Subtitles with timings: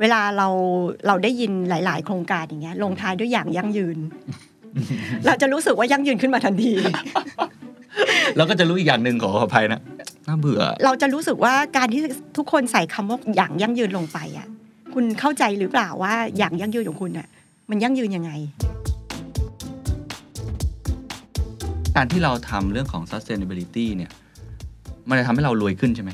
[0.00, 0.48] เวลาเรา
[1.06, 3.98] เราได้ยินหลาย ๆ โครงการอย่างเงี้ยลงท้ายด้วยอย่างยั่งยืน
[5.26, 6.72] เราจะรู้สึกว่ายั่งยืนขึ้นมาทันที
[8.36, 9.80] เราก็จะรู้อีกอย่างหนึ่งขออภัยนะ
[10.26, 12.02] น่าเบื่อ เราจะรู้สึกว่าการที่
[12.36, 14.46] ทุกคนใส่คำว่าอย่างยั่งยืนลงไปอะ
[14.94, 17.28] คุณเข้าใจหรือเปล่าว่าอย่างยั่งยืนของคุณอะ
[17.70, 18.30] มันยั่งยืนยังไง
[21.96, 24.10] การที่เราทำเรื่องของ sustainability เนี่ย
[25.08, 26.10] มันจะทำให้เรารวยขึ้นใช่ไหม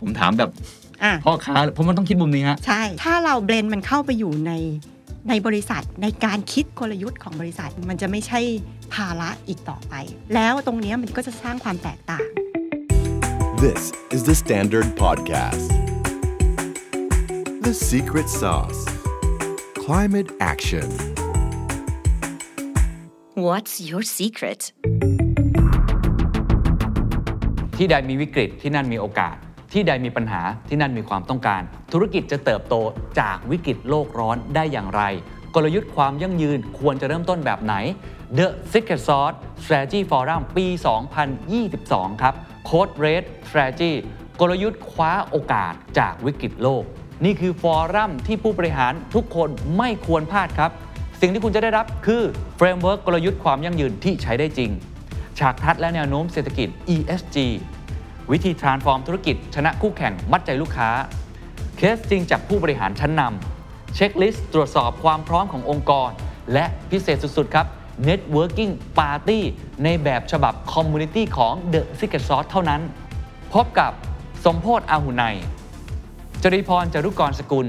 [0.00, 0.81] ผมถามแบบอะ
[1.24, 4.52] พ่อค้าผมมันต้องคิดมุมนี้ฮะใช่ ถ้าเราเบลนมันเข้าไปอยู่ใน
[5.28, 8.40] ในบริษัทในการคิดกลยุทธ์ของบริษัทมันจะไม่ใช่
[8.94, 9.94] ภาระอีกต่อไป
[10.34, 12.26] แล้วตรงเนี้ยมันก็จะสร้างความแตกต่าง
[13.64, 13.82] This
[14.14, 15.70] is the Standard Podcast.
[17.66, 18.80] The Secret Sauce
[19.84, 20.88] Climate Action.
[23.46, 24.60] What's your secret?
[27.76, 29.36] ที่ใดมีวิกฤตที่นั่นมีโอกาส
[29.72, 31.62] ที่ใดมีปัญหาที่นั่นมีความต้องการ
[31.92, 32.74] ธุรกิจจะเติบโต
[33.20, 35.02] จากวิกฤตโลกร้อนได้อย่างไร
[35.54, 37.74] กลยุทธ์ความยั่งยืนควรจะเริ่มต้นแบบไหน
[38.38, 40.66] The Secret Sauce Strategy Forum ปี
[41.44, 42.34] 2022 ครับ
[42.68, 43.92] Code Red Strategy
[44.40, 46.84] กลยุทธ์คว้าโอกาสจากวิกฤตโลก
[47.24, 50.70] นี่คือฟอรัมที่ผู้บริหารทุกคนไม่ควรพลาดครับ
[51.20, 52.22] สิ่งที่คุณจะได้รับคือ
[52.56, 54.70] framework กลยุทธ์ความยั่งยืนที่ใช้ได้จริง
[55.38, 57.36] ฉากทัศน์และแนวโน้มเศรษฐกิจ ESG
[58.32, 60.90] วิธี transform ธุรกิจ ชนะคู่แข่งมัดใจลูกค้า
[61.76, 66.10] เคสจริงจากผู้บริหารชั้นนำ checklist ตรวจสอบความพร้อมขององค์กร
[66.52, 67.66] และพิเศษสุด ๆ ครับ
[68.08, 69.40] Networking Party
[69.84, 72.80] ในแบบฉบับ Community ของ The Secret Sauce เท่านั้น
[73.54, 73.92] พบกับ
[74.44, 75.22] สมโภชน์ อาหุนัย
[76.42, 77.68] จริพรจารุกรสกุล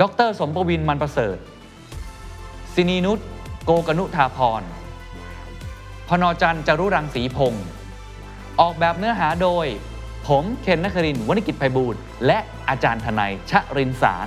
[0.00, 1.36] ดร สมปวินมันประเสริฐ
[2.74, 3.18] สินีนุช
[3.64, 4.62] โกกนุธาพร
[6.08, 7.64] พนจันจารุรังสีพงศ์
[8.60, 9.66] ออกแบบเนื้อหาโดย
[10.26, 14.26] ผมเคนนักครินวณิกิจไพบูลย์และอาจารย์ทนายชะรินสาร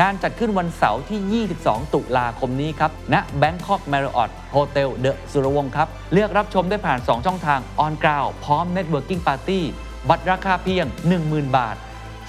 [0.00, 9.22] งานจัดขึ้นวันเสาร์ที่ 22 ตุลาคมนี้ครับณ Bangkok Marriott Hotel The สุรวงศ์ครับ เลือกรับชมได้ผ่าน 2 ช่องทาง On Ground พร้อม Networking
[9.26, 9.60] Party
[10.08, 10.84] บัตรราคาเพียง
[11.20, 11.76] 10,000 บาท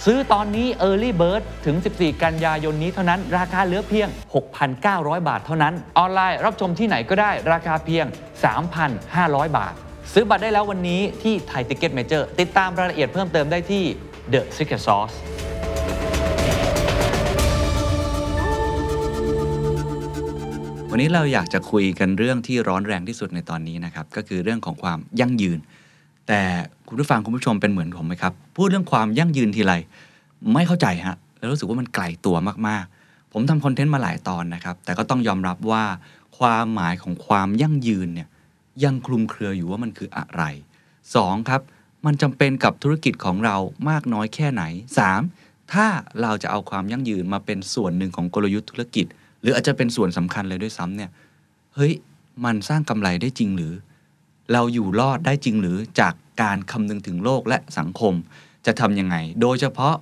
[0.05, 4.07] ซื้อตอนนี้ Early Bird ถึง 14 กันยายนนี้เท่านั้น ราคาเหลือเพียง
[4.67, 8.05] 6,900 บาทเท่านั้น ออนไลน์รับชมที่ไหนก็ได้ราคาเพียง
[8.81, 9.73] 3,500 บาท
[10.13, 13.83] ซื้อบัตรได้แล้ววันนี้ที่ไทยติ c ก e t Major ติดตามรายละเอียดเพิ่มเติมได้ที่
[14.33, 15.15] The Secret Sauce
[20.91, 25.59] วันนี้เราอยากจะคุยกันเรื่องที่ร้อนแรงที่สุดในตอนนี้นะครับ ก็คือเรื่องของความยั่งยืน
[26.27, 26.41] แต่
[26.87, 29.73] คุณผู้ฟังคุณผู้ชมเป็นเหมือนผมไหมครับ พูดเรื่องความยั่งยืนทีไร
[30.53, 32.35] ไม่เข้าใจฮะแล้วรู้สึกว่ามันไกลตัว
[32.67, 35.83] มากๆ ผมทำคอนเทนต์มาหลายตอนนะครับ แต่ก็ต้องยอมรับว่า
[36.37, 38.27] ความหมายของความยั่งยืนเนี่ย
[38.83, 40.43] ยังคลุมเครืออยู่ว่ามันคืออะไร
[40.95, 41.49] 2.
[41.49, 41.61] ครับ
[42.05, 43.55] มันจำเป็นกับธุรกิจของเรา
[43.89, 44.63] มากน้อยแค่ไหน
[45.17, 45.73] 3.
[45.73, 45.87] ถ้า
[46.21, 49.05] เราจะเอาความยั่งยืนมาเป็นส่วนหนึ่งของกลยุทธ์ธุรกิจ
[49.41, 51.11] หรืออาจจะเป็นส่วนสำคัญเลยด้วยซ้ำเนี่ย
[51.75, 51.93] เฮ้ย
[52.45, 53.73] มันสร้างกำไรได้จริงหรือ
[54.53, 58.13] เราอยู่รอดได้จริงหรือจากการคำนึงถึงโลกและสังคม
[58.65, 59.95] จะทำยังไง โดยเฉพาะ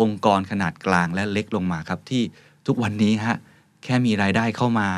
[0.00, 2.22] องค์กรขนาดกลางและเล็กลงมาครับที่
[2.66, 3.36] ทุกวันนี้ฮะ
[3.82, 4.88] แค่มีรายได้เข้ามา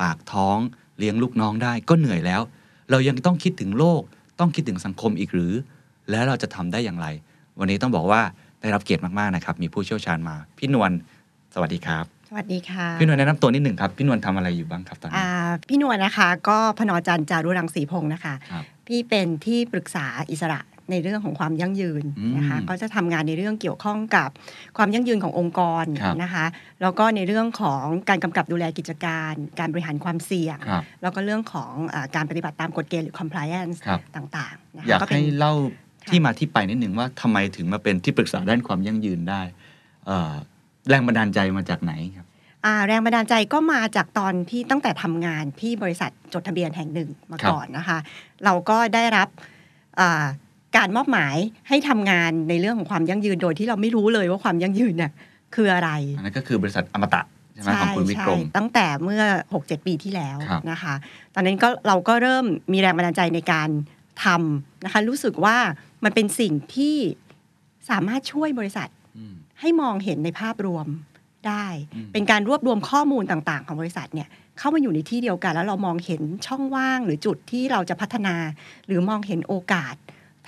[0.00, 0.58] ปากท้อง
[0.98, 2.42] เลี้ยงลูกน้องได้ก็เหนื่อยแล้ว
[2.90, 4.02] เรายังต้องคิดถึงโลก
[4.40, 5.52] ต้องคิดถึงสังคมอีกหรือ
[6.10, 7.06] และเราจะทำได้อย่างไร
[7.58, 8.20] วันนี้ต้องบอกว่า
[8.60, 10.90] ได้รับเกียรติมากๆนะครับ มีผู้เชี่ยวชาญมา พี่นวล
[11.54, 15.28] สวัสดีครับ สวัสดีค่ะ พี่นวลแนะนำตัวนิดหนึ่งครับ พี่นวลทำอะไรอยู่บ้างครับตอนนี้อ่า
[15.68, 20.60] พี่นวลนะคะ ก็พนจันทร์จารุรังสีพงศ์นะคะครับพี่เป็นที่ปรึกษาอิสระ
[20.90, 24.28] ในเรื่องของความยั่งยืนอืมนะคะก็จะทำงานในเรื่องเกี่ยวข้องกับ
[24.76, 26.46] ความยั่งยืนขององค์กรครับนะคะ
[26.82, 35.54] แล้วก็ในเรื่องของการกำกับดูแลกิจการ การบริหารความเสี่ยงครับแล้วก็เรื่องของอาการปฏิบัติตามกฎเกณฑ์หรือ compliance ครับต่างๆนะอยาคะกเป็ให้นเล่า
[36.04, 39.42] ค่ะที่มาที่ไปนิดหนึ่งว่าทำไมถึงมาเป็นที่ปรึกษาด้านความยั่งยืนได้
[40.06, 40.32] เอ่อ
[40.88, 42.26] แรงบันดาลใจมาจากไหนครับ
[42.64, 47.98] อ่าแรงบันดาลใจก็มาจากตอนที่ตั้งแต่ทำงานที่บริษัทจดทะเบียนแห่งหนึ่งมาครับก่อนนะคะ
[48.44, 49.28] เราก็ได้รับ
[50.00, 50.26] อ่า
[50.76, 51.36] การมอบหมาย
[51.68, 55.12] ให้ทำงานในเรื่องของความยั่งยืนโดยที่เราไม่รู้เลยว่าความยั่งยืนเนี่ย
[55.54, 57.22] คืออะไรอันนั้นก็คือบริษัทอมตะ
[57.54, 59.22] ใช่ไหมของคุณวิกรมตั้งแต่เมื่อ
[59.54, 60.94] 6-7 ปีที่แล้วครับนะคะ
[61.34, 63.68] ตอนนั้นก็เราก็เริ่มมีแรงบันดาลใจในการ
[64.24, 65.56] ทำนะคะ รู้สึกว่า
[66.04, 66.96] มันเป็นสิ่งที่
[67.90, 70.86] สามารถช่วยบริษัทอืมให้มองเห็นในภาพรวม
[71.48, 78.34] ได้อืมเป็นการรวบรวมข้อมูลต่างๆ ของบริษัทเนี่ยเข้ามาอยู่ในที่เดียวกัน แล้วเรามองเห็นช่องว่างหรือจุดที่เราจะพัฒนา
[78.86, 79.94] หรือมองเห็นโอกาส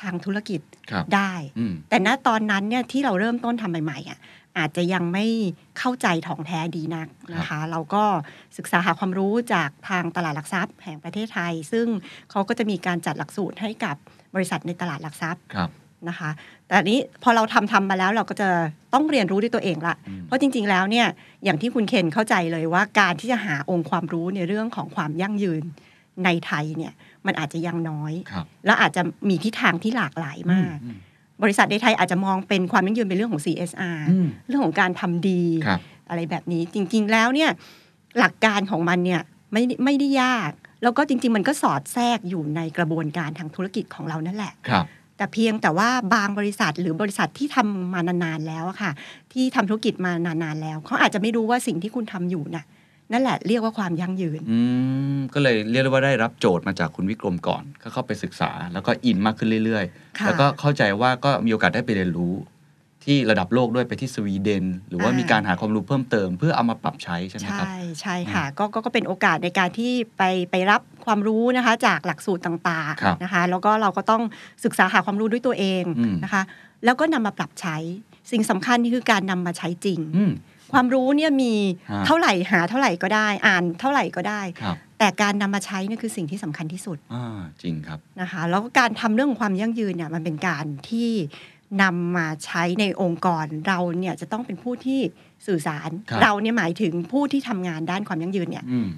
[0.03, 0.61] ทางธุรกิจ
[0.91, 4.19] ครับได้อืมแต่ณตอนนั้นเนี่ยที่เราเริ่มต้นทำใหม่ๆอะ
[4.59, 5.27] อาจจะยังไม่
[5.79, 8.05] เข้าใจถ่องแท้ดีนักนะคะ เราก็
[8.59, 11.87] ศึกษาหาความรู้จากทางตลาดหลักทรัพย์แห่งประเทศไทย ซึ่ง
[12.31, 13.97] เขาก็จะมีการจัดหลักสูตรให้กับ
[14.35, 15.71] บริษัทในตลาดหลักทรัพย์ครับ
[16.09, 16.31] นะคะ
[16.67, 18.49] แต่อันนี้พอเราทำทำมาแล้วเราก็จะ
[18.95, 21.07] ต้องเรียนรู้ด้วยตัวเองละอืมเพราะจริง ๆ แล้วเนี่ย
[21.45, 25.63] อย่างที่คุณเคนเข้าใจเลยว่าการที่จะหาองค์ความรู้ในเรื่องของความยั่งยืน
[26.25, 26.93] ในไทยเนี่ย
[27.29, 30.99] มันอาจจะยังน้อยครับและอาจจะมีทิศทางที่หลากหลายมากอืม
[31.43, 37.51] บริษัทในไทยอาจจะมองเป็นความยั่งยืนเป็นเรื่องของ CSR อืมเรื่องของการทำดีครับอะไรแบบนี้จริง ๆ แล้วเนี่ย
[38.19, 39.21] หลักการของมันเนี่ย
[39.53, 40.51] ไม่ไม่ได้ยาก
[40.83, 44.87] แล้วก็จริง ๆ มันก็สอดแทรกอยู่ในกระบวนการทางธุรกิจของเรานั่นแหละครับ
[45.17, 48.93] แต่เพียงแต่ว่าบางบริษัทหรือบริษัทที่ทำมานานๆแล้วอะค่ะ
[49.33, 52.65] ที่ทำธุรกิจมานานๆแล้วเขาอาจจะไม่รู้ว่าสิ่งที่คุณทำอยู่น่ะ
[53.13, 54.61] นั่นแหละเรียกว่าความยั่งยืนอื
[55.17, 62.35] มก็เลยเรียกได้ว่าได้รับโจทย์มาจากคุณวิกรมก่อน ก็เข้าไปศึกษา แล้วก็อินมากขึ้นเรื่อยๆค่ะแล้วก็เข้าใจว่าก็มีโอกาสได้ไปเรียนรู้
[63.05, 74.23] ที่ระดับโลกด้วยไปที่สวีเดน หรือว่าอ่ามีมีการหาความรู้เพิ่มเติม เพื่อเอามาปรับใช้ใช่ไหมครับใช่ใช่ค่ะก็ก็ก็เป็นโอกาสในการที่ไปไปรับความรู้นะคะจากหลักสูตรต่างครับๆนะคะ แล้วก็เราก็ต้อง
[74.65, 76.43] ศึกษาหาความรู้ด้วยตัวเองอืมนะคะ
[76.85, 77.77] แล้วก็นำมาปรับใช้
[78.31, 80.33] สิ่งสำคัญนี่คือการนำมาใช้จริงอืม
[80.73, 81.55] ความรู้เนี่ยมี
[81.91, 91.11] ฮะเท่าไหร่หาเท่าไหร่ก็ได้อ่านเท่าไหร่ก็ได้ครับแต่การนำมาใช้เนี่ยคือสิ่งที่สำคัญที่สุดอ่าจริงครับนะคะแล้วก็การทำเรื่องของความยั่งยืนเนี่ยมันเป็นการที่
[91.83, 95.01] นำมาใช้ในองค์กรเราเนี่ยจะต้องเป็นผู้ที่
[95.47, 98.89] สื่อสารครับเราเนี่ยหมายถึงผู้ที่ทำงานด้านความยั่งยืนเนี่ยอืม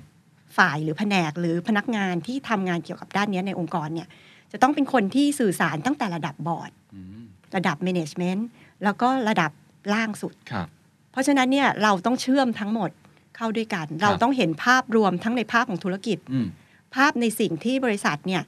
[0.57, 4.09] ฝ่ายหรือแผนกหรือพนักงานที่ทำงานเกี่ยวกับด้านเนี้ยในองค์กรเนี่ย
[4.53, 7.25] จะต้องเป็นคนที่สื่อสารตั้งแต่ระดับบอร์ดอืม
[7.57, 8.43] ระดับ management
[8.85, 9.51] แล้วก็ระดับ
[9.95, 10.69] ล่างสุดครับ
[11.13, 12.91] เพราะฉะนั้นเนี่ยเราต้องเชื่อมทั้งหมด
[13.37, 16.49] เข้าด้วยกัน เราต้องเห็นภาพรวมทั้งในภาพของธุรกิจอืม
[16.95, 18.43] ภาพในสิ่งที่บริษัทเนี่ย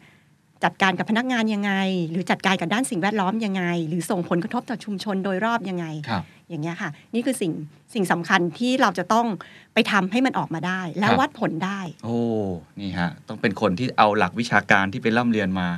[0.64, 1.72] จัดการกับพนักงานยังไง
[2.10, 7.52] หรือจัดการกับด้านสิ่งแวดล้อมยังไง หรือส่งผลกระทบต่อชุมชนโดยรอบยังไงครับอย่างเงี้ยค่ะ นี่คือสิ่ง
[7.94, 9.26] สิ่งสำคัญที่เราจะต้อง
[9.74, 12.16] ไปทำให้มันออกมาได้ และครับวัดผลได้ โอ้
[12.80, 15.68] นี่ฮะ ต้องเป็นคนที่เอาหลักวิชาการที่ไปร่ำเรียนมา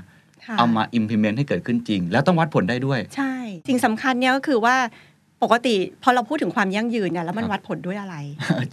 [0.46, 3.34] ค่ะเอามา implement ให้เกิดขึ้นจริง แล้วต้องวัดผลได้ด้วย ใช่
[3.68, 4.76] สิ่งสำคัญเนี่ยก็คือว่า
[5.42, 8.16] ปกติพอเราพูดถึงความยั่งยืนเนี่ยแล้วมันครับวัดผลด้วยอะไร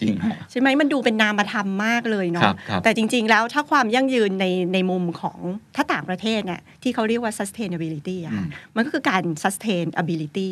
[0.01, 5.37] จริงฮะใช่ไหมมันดูเป็นนามธรรมมากเลยครัเนาะบครับแต่จริง ๆ แล้วถ้าความยั่งยืนในในมุมของ
[5.75, 10.49] ถ้าต่างประเทศเนี่ยที่เขาเรียกว่า sustainability อะค่ะอืมมันก็คือการ sustainability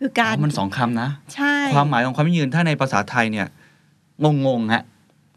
[0.00, 3.46] คือการอ๋อมันสองคำนะ ใช่ ความหมายของความยั่งยืนถ้าในภาษาไทยเนี่ย
[4.46, 4.82] งงๆฮะ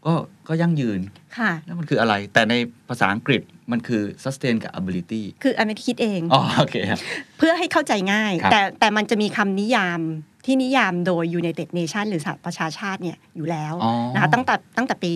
[0.06, 0.14] ก็
[0.48, 1.00] ก็ยั่งยืน
[1.38, 2.54] ค่ะแล้วมันคืออะไร แต่ใน
[2.88, 6.98] ภาษาอังกฤษมันคือ sustain กับ ability คืออันนี้คิดเองอ๋อโอเคครับ
[7.38, 10.00] เพื่อให้เข้าใจง่ายครับแต่แต่มันจะมีคำนิยาม
[10.46, 15.12] ที่นิยามโดย United Nation หรือสหประชาชาติเนี่ยอยู่แล้วอ๋อนะคะตั้งแต่ตั้งแต่ปี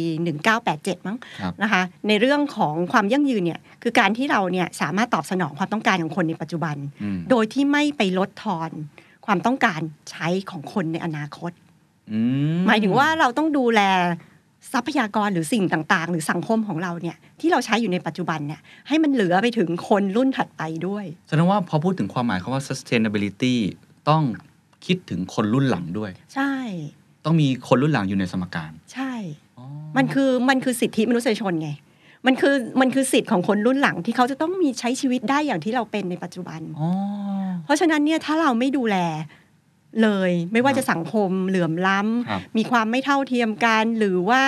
[0.53, 8.71] 1987 มั้งครับนะคะในเรื่องของความยั่งยืนเนี่ยคือการที่เราเนี่ยสามารถตอบสนองความต้องการของคนในปัจจุบันอืมโดยที่ไม่ไปลดทอน
[9.27, 9.81] ความต้องการ
[10.11, 11.53] ใช้ของคนในอนาคต
[12.13, 12.21] อื
[12.67, 13.81] หมายถึงว่าเราต้องดูแล
[14.73, 23.55] ทรัพยากรหรือสิ่งต่างๆ หรือสังคมของเราเนี่ยที่เราใช้อยู่ในปัจจุบันเนี่ยให้มันเหลือไปถึงคนรุ่นถัดไปด้วยแสดงว่าพอพูดถึงความหมายคำว่า sustainability
[24.09, 24.23] ต้อง
[24.87, 26.53] คิดถึงคนรุ่นหลังด้วย ใช่
[27.25, 29.13] ต้องมีคนรุ่นหลังอยู่ในสมการ ใช่
[29.59, 29.67] อ๋อ
[29.97, 31.71] มันคือมันคือสิทธิมนุษยชนไง
[32.27, 36.89] มันคือมันคือสิทธิ์ของคนรุ่นหลังที่เขาจะต้องมีใช้ชีวิตได้อย่างที่เราเป็นในปัจจุบันอ๋อ
[37.65, 38.97] เพราะฉะนั้นเนี่ยถ้าเราไม่ดูแล
[40.03, 41.99] เลย ไม่ว่าจะสังคมเหลื่อมล้
[42.29, 44.43] ครับำมีความไม่เท่าเทียมกัน หรือว่า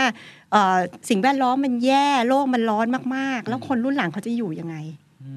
[0.52, 0.78] เอ่อ
[1.08, 2.86] สิ่งแวดล้อมมันแย่โลกมันร้อน
[3.16, 4.76] มากๆ แล้วคนรุ่นหลังเขาจะอยู่ยังไง
[5.22, 5.32] อื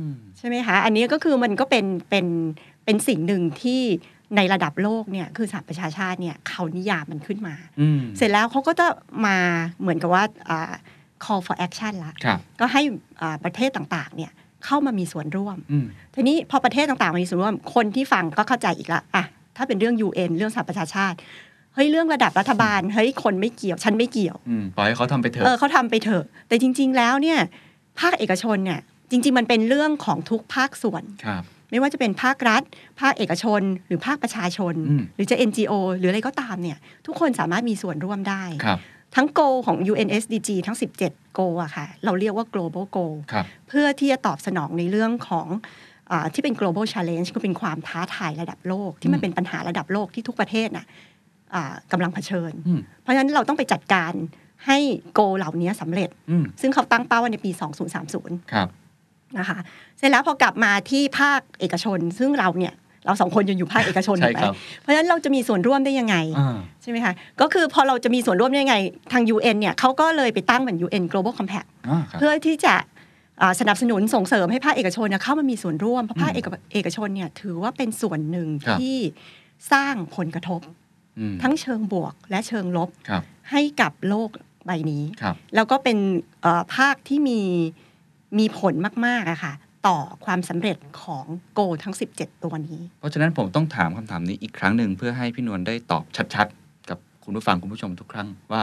[0.00, 0.02] ม
[0.38, 2.26] ใช่ไหมคะ อันนี้ก็คือมันก็เป็นเป็น
[2.84, 3.82] เป็นสิ่งหนึ่งที่
[4.36, 8.86] ในระดับโลกเนี่ยคือสหประชาชาติเนี่ยเขานิยามมันขึ้นมาอืมเสร็จแล้วเขาก็จะ
[9.26, 9.36] มา
[9.80, 10.72] เหมือนกับว่าอ่า
[11.24, 12.82] call for action ละครับก็ให้
[13.20, 14.32] อ่าประเทศต่างๆเนี่ย
[14.66, 19.24] เข้ามามีส่วนร่วมอืมทีนี้พอประเทศต่างๆมามีส่วนร่วม คนที่ฟังก็เข้าใจอีกละอะ
[19.56, 21.16] ถ้าเป็นเรื่อง UN เรื่องสหประชาชาติ
[21.74, 27.38] เฮ้ยเรื่องระดับรัฐบาลเฮ้ยคนไม่เกี่ยว ฉันไม่เกี่ยวอืมปล่อยให้เขาทำไปเถเอออะเขาทำไปเถอะ แต่จริง ๆ แล้วเนี่ย
[28.00, 28.80] ภาคเอกชนเนี่ย
[29.10, 32.62] จริง ๆ มันเป็นเรื่องของทุกภาคส่วนครับไม่ว่าจะเป็นภาครัฐ
[33.00, 38.78] ภาคเอกชน หรือภาคประชาชนอืมหรือจะ NGO หรืออะไรก็ตามเนี่ย ทุกคนสามารถมีส่วนร่วมได้ครับ
[39.16, 45.46] ทั้ง Go ของ UNSDG ทั้ง 17 Go อะค่ะ เราเรียกว่า global Go ครับเพื่อที่จะตอบสนองในเรื่องของ
[46.10, 50.86] อาที่เป็น global challenge ก็เป็นความท้าทายระดับโลก ที่มันอืมเป็นปัญหาระดับโลกที่ทุกประเทศน่ะ
[51.54, 54.12] อ่ากำลังเผชิญอืมเพราะฉะนั้นเราต้องไปจัดการ
[54.66, 54.78] ให้
[55.14, 57.50] โกเหล่านี้สำเร็จอืมซึ่งเขาตั้งเป้าไว้ในปี
[58.00, 58.68] 2030 ครับ
[59.38, 59.58] นะคะ
[59.98, 62.74] เสร็จแล้วพอกลับมาที่ภาคเอกชน ซึ่งเราเนี่ย
[63.06, 68.76] เราสองคนยังอยู่ภาคเอกชนใช่ถูกไหมครับเพราะฉะนั้นเราจะมีส่วนร่วมได้ยังไงอ่าใช่ไหมคะก็คือพอเราจะมีส่วนร่วมได้ยังไง
[69.12, 72.74] ทาง UN เนี่ยเขาก็เลยไปตั้งเหมือน UN Global Compact อ่าครับเพื่อที่จะ
[73.40, 78.96] อ่าสนับสนุนส่งเสริมให้ภาคเอกชนเนี่ยเข้ามามีส่วนร่วมเพราะภาคอืมเอกเอกชนเนี่ยถือว่าเป็นส่วนหนึ่งครับที่
[79.72, 80.60] สร้างผลกระทบ
[81.18, 84.30] อืมทั้งเชิงบวกและเชิงลบครับให้กับโลก
[84.66, 85.98] ใบนี้ครับแล้วก็เป็น
[86.42, 87.40] เอ่อภาคที่มี
[88.38, 88.74] มีผล
[89.06, 89.52] มากๆอะค่ะ
[89.86, 98.62] ต่อความสำเร็จของโกทั้ง 17 ตัวนี้ เพราะฉะนั้นผมต้องถามคำถามนี้อีกครั้งหนึ่งเพื่อให้พี่นวลได้ตอบชัดๆ กับคุณผู้ฟังคุณผู้ชมทุกครั้งว่า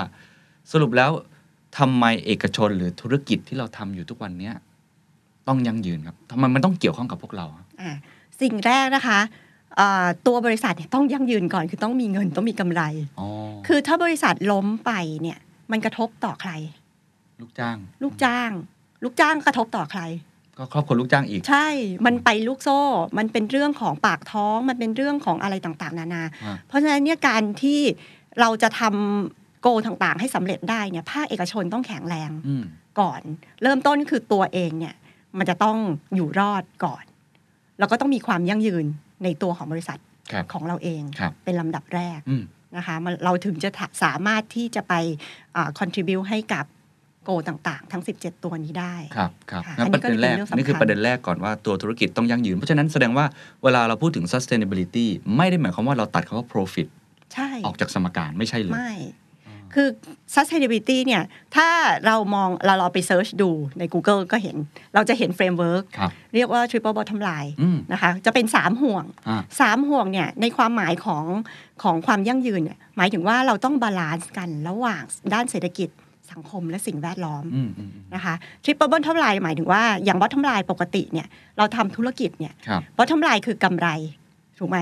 [0.71, 1.11] สรุปแล้ว
[1.77, 4.55] ทำไมเอกชนหรือธุรกิจที่เราทำอยู่ทุกวันเนี้ย
[5.47, 7.91] ต้องยั่งยืนครับทำไมมันต้องเกี่ยวข้องกับพวกเราครับอะ
[8.41, 9.19] สิ่งแรกนะคะ
[9.77, 12.81] เอ่อตัวบริษัทเนี่ยต้องยั่งยืนก่อนคือต้องมีเงินต้องมีกำไร
[13.19, 13.27] อ๋อ
[13.67, 15.39] คือถ้าบริษัทล้มไปเนี่ย
[15.71, 16.51] มันกระทบต่อใคร
[17.41, 18.51] ลูกจ้าง ลูกจ้าง
[19.03, 20.01] ลูกจ้างกระทบต่อใคร
[20.57, 21.67] ก็ครอบครัวลูกจ้างอีก ใช่
[22.05, 22.79] มันไปลูกโซ่
[23.17, 27.79] มันเป็นเรื่องของปากท้อง มันเป็นเรื่องของอะไรต่างๆ นานาอ่าเพราะฉะนั้นเนี่ยการที่
[28.39, 32.65] เราจะทำโกต่างๆ ให้สำเร็จได้เนี่ยภาคเอกชนต้องแข็งแรงอืม
[32.99, 33.21] ก่อน
[33.63, 34.95] เริ่มต้นคือตัวเองเนี่ย
[35.37, 35.77] มันจะต้อง
[36.15, 37.03] อยู่รอดก่อน
[37.79, 38.85] แล้วก็ต้องมีความยั่งยืน
[39.23, 39.99] ในตัวของบริษัท
[40.31, 42.43] ครับของเราเองครับเป็นลำดับแรกอืม
[42.77, 44.93] นะคะมันเราถึงจะถะสามารถที่จะไป
[45.79, 46.65] คอนทริบิวให้กับ
[47.23, 53.25] โกต่างๆ ทั้ง 17 ตัวนี้ได้ครับครับค่ะงั้นอันนี้ประเด็นแรกก็เป็นเรื่องสำคัญนี่คือประเด็นแรกก่อนว่าตัวธุรกิจต้องยั่งยืน เพราะฉะนั้นแสดงว่า
[53.63, 55.05] เวลาเราพูดถึง sustainability
[55.37, 56.87] ไม่ได้หมายความว่าเราตัดคำว่า profit
[57.33, 58.95] ใช่ออกจากสมการไม่ใช่เลยไม่
[59.77, 59.89] คือ
[60.35, 61.23] sustainability เนี่ย
[61.55, 61.67] ถ้า
[62.05, 63.49] เรามองเราเราไปเซิร์ชดู
[63.79, 64.55] ใน Google ก็เห็น
[64.95, 69.41] เราจะเห็น framework ครับเรียกว่า triple bottom line อืมนะคะ จะเป็น 3 ห่วงอ่า
[69.77, 71.25] 3ห่วงเนี่ย ในความหมายของ
[71.83, 75.03] ของความยั่งยืนเนี่ย หมายถึงว่าเราต้อง balance กันระหว่าง
[75.33, 75.89] ด้านเศรษฐกิจ
[76.33, 83.87] สังคมและสิ่งแวดล้อมอืมอืมอืมนะคะ triple bottom line หมายถึงว่าอย่าง bottom line ปกติเนี่ยเราทำธุรกิจเนี่ยครับ bottom line คือกำไร
[84.59, 84.79] ถูกไหม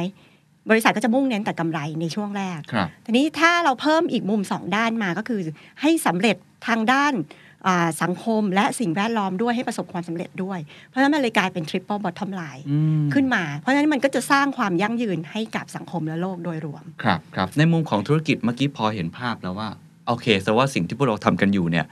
[0.69, 5.39] บริษัทก็จะมุ่งเน้นแต่กำไรในช่วงแรกครับทีนี้ถ้าเราเพิ่มอีกมุมสองด้านมาก็คือ
[5.81, 6.35] ให้สำเร็จ
[6.67, 7.13] ทางด้าน
[7.67, 19.69] อ่าสังคมและสิ่งแวดล้อมด้วยให้ประสบความสำเร็จด้วย เพราะฉะนั้นมันเลยกลายเป็น triple bottom line อืมขึ้นมา เพราะฉะนั้นมันก็จะสร้างความยั่งยืนให้กับสังคมและโลกโดยรวม ครับครับในมุมของธุรกิจเมื่อกี้พอเห็นภาพแล้วว่า
[20.07, 21.85] โอเคแต่ว่าสิ่งที่พวกเราทำกันอยู่เนี่ย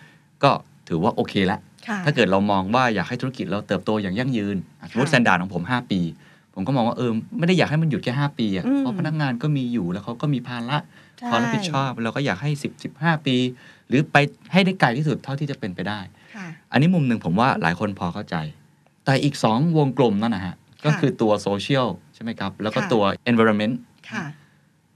[0.44, 0.52] ก็
[0.88, 6.00] ถือว่าโอเคละค่ะถ้าเกิดเรามองว่าอยากให้ธุรกิจเราเติบโตอย่างยั่งยืนอะสมมติค่ะสแตนดาร์ดของผม 5 ปี
[6.54, 10.78] ผมก็มองว่าเออไม่ได้อยากให้มันหยุดแค่ 5 ปีอะอืมเพราะพนักงานก็มีอยู่แล้วเขาก็มีภาระ
[11.20, 13.36] ใช่ความรับผิดชอบเราก็อยากให้ 10 15 ปี
[13.88, 14.18] หรือไป
[14.52, 16.00] ให้ได้ไกลที่สุดเท่าที่จะเป็นไปได้
[16.36, 18.36] ค่ะอันนี้มุมหนึ่งผมว่าหลายคนพอเข้าใจ
[19.06, 23.76] แต่อีก 2 วงกลมนั่นนะฮะก็คือตัวโซเชียลใช่ไหมครับ แล้วก็ค่ะตัว environment
[24.10, 24.24] ค่ะ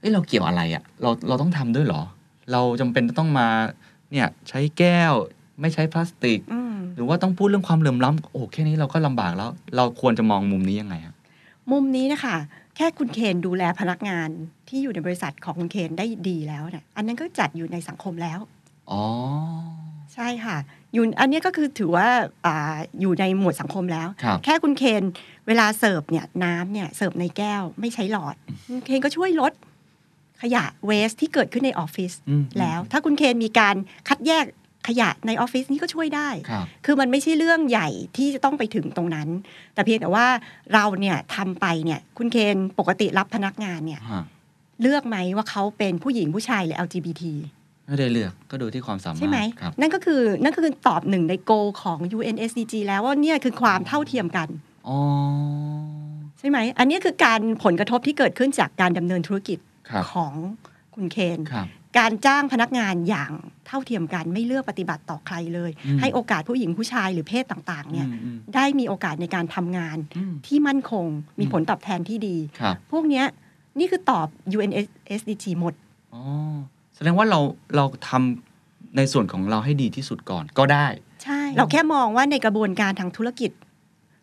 [0.00, 2.02] เอ้ยเราเกี่ยวอะไรอะ่ะเราเราต้องทำด้วยเหรอ
[2.52, 3.48] เราจำเป็นจะต้องมา
[4.12, 5.12] เนี่ยใช้แก้ว
[5.60, 11.14] ไม่ใช้พลาสติกอืมหรือว่าต้องพูดเรื่องความเหลื่อมล้ำโอ้แค่นี้เราก็ลำบากแล้ว เราควรจะมองมุมนี้ยังไงครับ
[11.70, 12.36] มุมนี้นะคะ
[12.76, 14.28] แค่คุณเคนดูแลพนักงาน
[14.68, 18.38] ที่อยู่ในบริษัทของคุณเคนได้ดีแล้วเนี่ยอันนั้นก็จัดอยู่ในสังคมแล้ว
[18.90, 19.04] อ๋อ
[20.14, 20.56] ใช่ค่ะ
[20.92, 22.08] อยู่อันนี้ก็คือถือว่า
[22.46, 25.02] อาอยู่ในหมวดสังคมแล้วครับแค่คุณเคน
[25.46, 28.36] เวลาเสิร์ฟเนี่ยน้ำเนี่ยเสิร์ฟในแก้วไม่ใช้หลอด
[28.68, 29.52] คุณเคนก็ช่วยลด
[30.44, 33.74] ขยะ waste ที่เกิดขึ้นในออฟฟิศอืมแล้วถ้าคุณเคนมีการ
[34.08, 34.44] คัดแยก
[34.88, 39.28] ขยะในออฟฟิศนี่ก็ช่วยได้ครับคือมันไม่ใช่เรื่องใหญ่ที่จะต้องไปถึงตรงนั้น
[39.74, 40.26] แต่เพียงแต่ว่า
[40.74, 44.24] เราเนี่ยทำไปเนี่ยคุณเคนปกติรับพนักงานเนี่ยฮะ
[44.82, 47.22] เลือกไหมว่าเขาเป็นผู้หญิงผู้ชายหรือ LGBT
[47.86, 54.48] ไม่ได้เลือกก็ดูที่ความสามารถใช่ไหมครับนั่นก็คือนั่นก็คือตอบหนึ่งในโกของ UNSDG แล้วว่าเนี่ยคือความเท่าเทียมกัน
[54.88, 54.98] อ๋อ
[56.38, 59.73] ใช่ไหมอันนี้คือการผลกระทบที่เกิดขึ้นจากการดำเนินธุรกิจครับ
[60.12, 60.32] ของ
[60.94, 61.66] คุณเคนครับ
[61.98, 63.32] การจ้างพนักงานอย่าง
[63.66, 71.06] เท่าเทียมกันไม่เลือกปฏิบัติต่อใครเลยอืมให้โอกาสผู้หญิงผู้ชายหรือเพศต่างๆเนี่ยอืมอืมได้มีโอกาสในการทำงานอืมที่มั่นคง
[71.38, 73.26] มีอืมผลตอบแทนที่ดีครับพวกเนี้ย
[73.78, 74.26] นี่คือตอบ
[74.56, 75.74] UN SDG หมด
[76.14, 76.22] อ๋อ
[76.96, 77.40] แสดงว่าเรา
[77.76, 80.86] เราทำในส่วนของเราให้ดีที่สุดก่อนก็ได้
[81.24, 83.50] ใช่ เราแค่มองว่าในกระบวนการทางธุรกิจ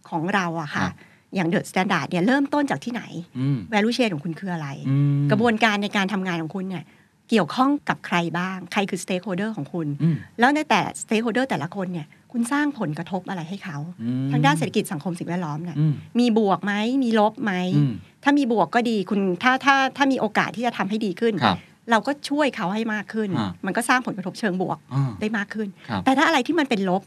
[0.09, 0.93] ของเราอะครัค่ะบ
[1.35, 3.03] อย่าง The Standard เนี่ยเริ่มต้นจากที่ไหน
[3.39, 6.83] อืม value chain ของคุณคืออะไรอืมกระบวนการในการทำงานของคุณเนี่ย
[7.29, 16.73] เกี่ยวข้องกับใครบ้าง ใครคือ stakeholder ของคุณอืมแล้วในแต่ stakeholder แต่ละคนเนี่ยคุณสร้างผลกระทบอะไรให้เขาอืมทางด้านเศรษฐกิจสังคมสิ่งแวดล้อมเนี่ยอืมมีบวกไหม
[17.03, 21.57] มีลบไหมอืมถ้ามีบวกก็ดีคุณถ้าถ้าถ้ามีโอกาสที่จะทำให้ดีขึ้นครับ
[21.91, 27.01] เราก็ช่วยเขาให้มากขึ้นอ่ามันก็สร้างผลกระทบเชิงบวกอ่าได้มากขึ้นครับแต่ถ้าอะไรที่มันเป็นลบ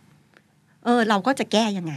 [0.85, 1.95] เออเราก็จะแก้ยังไง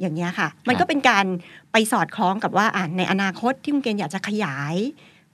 [0.00, 1.26] อย่างเงี้ยค่ะ มันก็เป็นการ
[1.72, 4.76] ไปสอดคล้องกับว่าอ่าในอนาคตที่คุณเกณฑ์อยากจะขยาย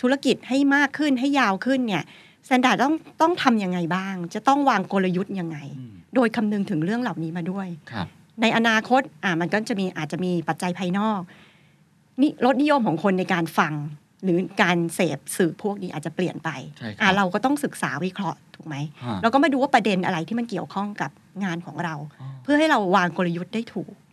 [0.00, 2.04] ธุรกิจให้มากขึ้นให้ยาวขึ้นเนี่ย
[2.46, 8.06] Standard ต้องต้องทำยังไงบ้าง จะต้องวางกลยุทธ์ยังไงอืมโดยคำนึงถึงเรื่องเหล่านี้มาด้วยครับ
[8.42, 11.20] ในอนาคตอ่ามันก็จะมีอาจจะมีปัจจัยภายนอก
[12.20, 13.74] นี่รสนิยมของคนในการฟัง
[14.24, 21.10] หรือการเสพสื่อพวกนี้อาจจะเปลี่ยนไปใช่ครับอ่าเราก็ต้องศึกษาวิเคราะห์ถูกไหมฮะเราก็มาดูว่าประเด็นอะไรที่มันเกี่ยวข้องกับ
[21.44, 24.03] งานของเราอ๋อเพื่อให้เราวางกลยุทธ์ได้ถูกอ๋อ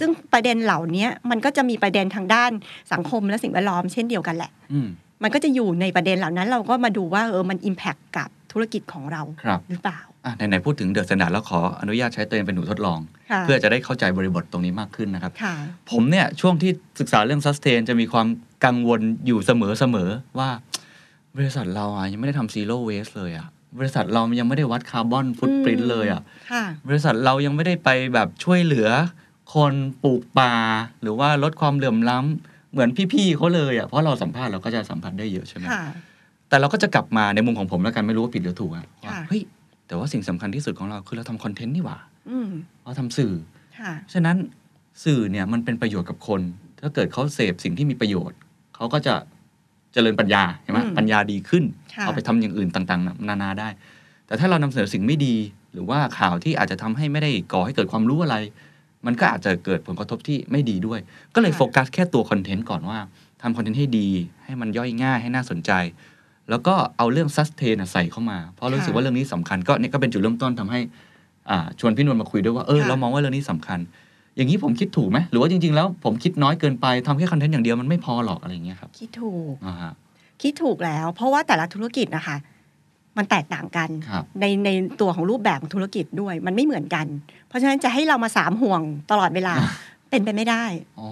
[0.00, 2.50] ซึ่งประเด็นเหล่านี้มันก็จะมีประเด็นทางด้าน
[2.92, 4.88] สังคมและสิ่งแวดล้อมเช่นเดียวกันแหละอืม
[5.22, 12.98] มันก็จะอยู่ในประเด็นเหล่านั้น เราก็มาดูว่าเออมัน impact กับธุธุรกิจของเราครับหรือเปล่าอะไหนๆพูดถึง The Standard แล้วขออนุญาตใช้ตัวเองเป็นหนูทดลอง
[13.30, 15.54] ค่ะเพื่อจะได้เข้าใจบริบทตรงนี้มากขึ้นนะครับค่ะ
[15.90, 16.70] ผมเนี่ยช่วงที่
[17.00, 18.26] ศึกษาเรื่อง sustain จะมีความ
[18.64, 20.48] กังวลอยู่เสมอๆว่า
[21.36, 23.48] บริษัทเราอะยังไม่ได้ทำ zero waste เลยอะ
[23.78, 28.88] บริษัทเรายังไม่ได้วัดคาร์บอนฟุตปรินอืมเลยอะค่ะบริษัทเรายังไม่ได้ไปแบบช่วยเหลือ
[29.54, 30.54] คนปลูกป่า
[31.02, 35.82] หรือว่าลดความเหลื่อมล้ำเหมือนพี่ๆเขาเลยอะเพราะเราสัมภาษณ์เราก็จะสัมผัสได้เยอะใช่ไหมค่ะ
[36.48, 39.42] แต่เราก็จะกลับมาในมุมของผมแล้วกันไม่รู้ว่าผิดหรือถูกอะว่าค่ะเฮ้ย
[39.86, 41.98] แต่ว่าสิ่งสำคัญที่สุดของเราคือเราทำคอนเทนต์นี่หว่า
[42.30, 42.50] อืม
[42.84, 43.32] เราทำสื่อ
[43.78, 44.36] ค่ะฉะนั้น
[45.04, 46.40] สื่อเนี่ยมันเป็นประโยชน์กับคน
[46.80, 48.38] ถ้าเกิดเขาเสพสิ่งที่มีประโยชน์
[48.74, 49.14] เขาก็จะ
[49.92, 53.68] เจริญปัญญาใช่ไหมอืมปัญญาดีขึ้นค่ะเอาไปทำอย่างอื่นต่างๆ นานาได้
[54.26, 55.34] แต่ถ้าเรานำเสนอสิ่งไม่ดี
[55.72, 58.36] หรือว่าข่าวที่อาจจะทำให้ไม่ได้ก่อให้เกิดความรู้อะไร
[59.06, 61.00] มันก็อาจจะเกิดผลกระทบที่ไม่ดีด้วย
[61.34, 62.98] ก็เลยโฟกัสแค่ตัวคอนเทนต์ก่อนว่า
[63.42, 64.08] ทำคอนเทนต์ให้ดี
[64.44, 65.72] ให้มันย่อยง่ายให้น่าสนใจ
[66.50, 70.80] แล้วก็เอาเรื่อง sustain ใส่เข้ามา เพราะรู้สึกว่าเรื่องนี้สำคัญก็เนี่ยก็เป็นจุดเริ่มต้นทำให้
[71.50, 73.78] อ่าชวนพี่นวลมาคุยด้วยว่าเออค่ะเรามองว่าเรื่องนี้สำคัญ
[74.36, 79.92] อย่างนี้ผมคิดถูกไหมหรือว่าจริง ๆ แล้วผมคิดน้อยเกินไปทำแค่คอนเทนต์อย่างเดียวมันไม่พอหรอกอะไรอย่างเงี้ยครับคิดถูกอ่าฮะ
[80.42, 82.36] คิดถูกแล้ว เพราะว่าแต่ละธุรกิจนะคะ
[83.18, 84.70] มันแตกต่างกันครับในใน
[85.00, 87.06] ตัวของรูปแบบของธุรกิจด้วย มันไม่เหมือนกัน
[87.48, 88.80] เพราะฉะนั้นจะให้เรามาสามห่วง
[89.10, 89.54] ตลอดเวลา
[90.10, 90.64] เป็นไปไม่ได้
[91.00, 91.08] อ๋อ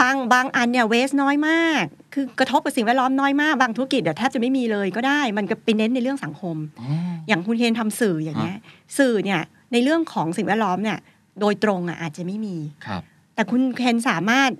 [0.00, 1.84] บางบางอันเนี่ยเวสน้อยมาก
[2.14, 6.88] คือกระทบกับสิ่งแวดล้อมน้อยมาก บางธุรกิจเดี๋ยวแทบจะไม่มีเลยก็ได้ มันก็ไปเน้นในเรื่องสังคมอ๋อ
[7.28, 8.56] อย่างคุณเคนทำสื่ออย่างเงี้ย
[8.98, 9.40] สื่อเนี่ย
[9.72, 10.98] ในเรื่องของสิ่งแวดล้อมเนี่ย
[11.40, 12.56] โดยตรงอะอาจจะไม่มี
[12.86, 13.02] ครับ
[13.34, 14.50] แต่คุณเคนสามารถ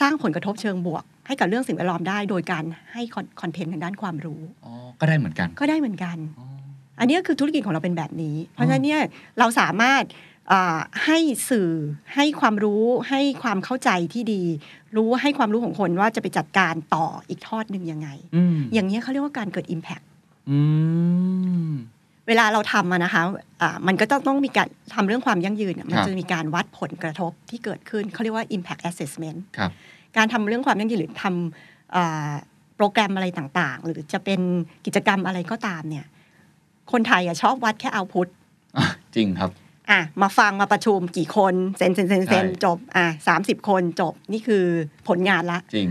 [0.00, 3.02] สร้างผลกระทบเชิงบวก ให้กับเรื่องสิ่งแวดล้อมได้ โดยการให้
[3.40, 6.46] คอนเทนต์ทางด้านความรู้อ๋อก็ได้เหมือนกัน ก็ได้เหมือนกันอ๋อ
[7.00, 9.00] อันนี้คือธุรกิจของเราเป็นแบบนี้ เพราะฉะนั้นเนี่ย
[9.38, 10.04] เราสามารถ
[10.52, 11.18] อ่าให้
[11.50, 11.70] สื่อ
[12.14, 14.42] ให้ความรู้ให้ความเข้าใจที่ดี
[14.96, 20.04] รู้ให้ความรู้ของคนว่าจะไปจัดการต่ออีกทอดหนึ่งยังไงอืมอย่างนี้ยเขาเรียกว่าการเกิด Impact
[20.50, 20.58] อื
[21.68, 21.70] ม
[22.28, 23.22] เวลาเราทำอะนะคะ
[23.62, 29.70] อ่ามันก็ต้องต้องมีการทำเรื่องความยั่งยืนอะมันครับจะมีการวัดผลกระทบที่เกิดขึ้นเขาเรียกว่า Impact Assessment ครับ
[30.16, 32.32] การทำเรื่องความยั่งยืนหรือทำอ่า
[32.76, 34.40] โปรแกรมอะไรต่างๆ หรือจะเป็น
[34.86, 36.06] กิจกรรมอะไรก็ตามเนี่ย
[36.92, 38.26] คนไทยอะชอบวัดแค่เอาพุท
[38.78, 39.50] อะจริงครับ
[39.90, 44.64] อะมาฟังมาประชุมกี่คนเซ็นเซ็นเซ็นเซ็นใช่จบอะสามสิบคนจบนี่คือ
[45.08, 45.88] ผลงานละจริง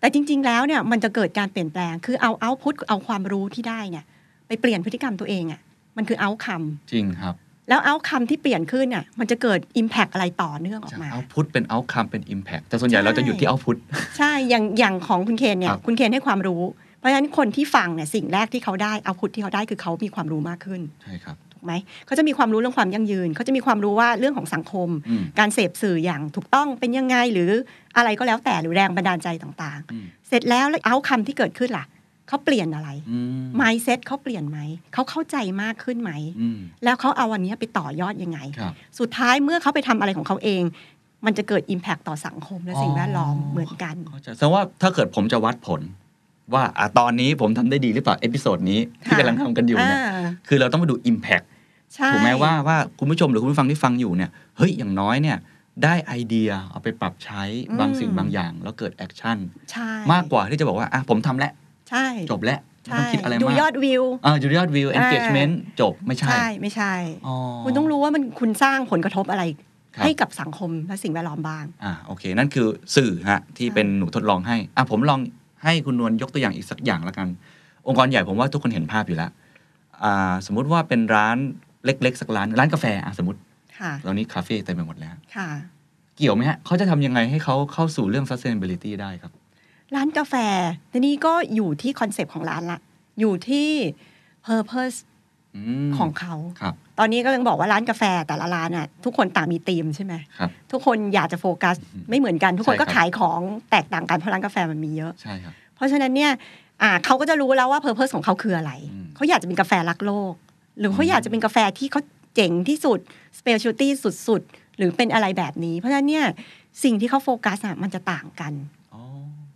[0.00, 4.04] แต่จริง ๆ แล้วเนี่ยมันจะเกิดการเปลี่ยนแปลง คือเอาเอาพุทเอาความรู้ที่ได้เนี่ย
[4.46, 5.60] ไปเปลี่ยนพฤติกรรมตัวเองอะ่ะ
[5.96, 7.34] มันคือเอาคำจริงครับ
[7.68, 13.76] แล้วเอาคำที่เปลี่ยนขึ้นอะมันจะเกิด Impact อะไรต่อเนื่องออกมาเอาพุทเป็นเอาคัมเป็น Impact แต่ส่วนใหญ่ใช่เราจะหยุดที่เอาพุท
[14.18, 16.62] ใช่อย่างอย่างของคุณเคนเนี่คยรับคุณเคนให้ความรู้
[16.98, 21.72] เพราะฉะนั้นคนที่ฟังเนี่ยสิ่งแรกที่เขาได้เอาพุทที่เขาได้คือเขามีความรู้มากขึ้นใช่ครับถูกไหม
[22.06, 27.50] เขาจะมีความรู้เรื่องความยั่งยืน เขาจะมีความรู้ว่าเรื่องของสังคมอืมการเสพสื่ออย่างถูกต้องเป็นยังไงหรือ
[27.96, 31.84] อะไรก็แล้วแต่หรือแรงบันดาลใจต่างอืมๆเสร็จแล้วแล้วเอาคำที่เกิดขึ้นล่ะ
[32.28, 34.58] เขาเปลี่ยนอะไรอืม mindset เขาเปลี่ยนไหม
[34.94, 40.62] เขาเข้าใจมากขึ้นไหมอืมแล้วเขาเอาวันนี้ไปต่อยอดยังไงครับสุดท้ายเมื่อเขาไปทำอะไรของเขาเอง
[41.26, 45.80] มันจะเกิด Impact ต่อสังคมและสิ่งแวดล้อมเหมือนกันเข้าใจแสดงว่าถ้าเกิดผมจะวัดผล
[46.54, 51.44] ว่าอะตอนนี้ผมทำได้ดีหรือเปล่า episode นี้ที่ค่ะกำลังทำกันอยู่เนี่ยอ่าคือเราต้องมาดู Impact
[51.94, 55.36] ใช่ถูกไหมว่าว่าคุณผู้ชมหรือคุณผู้ฟังที่ฟังอยู่เนี่ยเฮ้ยอย่างน้อยเนี่ย
[55.84, 57.42] ได้ไอเดียเอาไปปรับใช้
[57.78, 59.38] บางสิ่งบางอย่าง แล้วเกิด action
[59.70, 61.52] ใช่มากกว่าที่จะบอกว่าอะผมทำแล้ว
[61.90, 66.92] ใช่ จบแล้วไม่ใช่ต้องคิดอะไรดูมากยอดวิวอ่าดูยอดวิว engagement จบไม่ใช่ ใช่ ไม่ใช่
[67.26, 69.42] อ๋อคุณต้องรู้ว่ามันคุณสร้างผลกระทบอะไร
[69.96, 75.20] ครับให้กับสังคมและสิ่งแวดล้อมบ้างอ่าโอเค นั่นคือสื่อฮะที่ใช่เป็นหนูทดลองให้อะผมลอง
[75.64, 77.28] ให้คุณนวลยกตัวอย่างอีกสักอย่างแล้วกัน
[77.86, 79.30] องค์กรใหญ่ผมว่าทุกคนเห็นภาพอยู่แล้ว
[80.04, 81.36] อ่าสมมุติว่าเป็นร้าน
[81.84, 83.38] เล็กๆ สักร้านร้านกาแฟอะสมมติ
[83.78, 85.48] ค่ะตอนนี้คาเฟ่เต็มไปหมดแล้วค่ะ
[86.16, 89.32] เกี่ยวไหมฮะเขาจะทำยังไงให้เขาเข้าสู่เรื่อง sustainability ได้ครับ
[89.96, 90.34] ร้านกาแฟ
[90.92, 92.78] ทีนี้ก็อยู่ที่ concept ของร้านละ
[93.20, 93.68] อยู่ที่
[94.46, 94.98] purpose
[95.56, 101.76] อืมของเขาครับตอนนี้ก็ยังบอกว่าร้านกาแฟแต่ละร้านอะทุกคนต่างมีธีมใช่ไหมครับทุกคนอยากจะโฟกัส
[102.08, 106.30] ไม่เหมือนกัน ทุกคนก็ใช่ครับขายของแตกต่างกันเพราะร้านกาแฟมันมีเยอะ ใช่ครับ เพราะฉะนั้นเนี่ย
[106.82, 110.34] อ่าเขาก็จะรู้แล้วว่า purpose ของเขาคืออะไรอืมเขาอยากจะเป็นกาแฟรักโลก
[110.78, 112.00] หรือเขาอืมอยากจะเป็นกาแฟที่เขา
[112.34, 112.98] เจ๋งที่สุด
[113.38, 113.90] specialty
[114.28, 116.26] สุดๆ หรือเป็นอะไรแบบนี้ เพราะฉะนั้นเนี่ย
[116.84, 118.77] สิ่งที่เขาโฟกัสอะมันจะต่างกันอ๋อ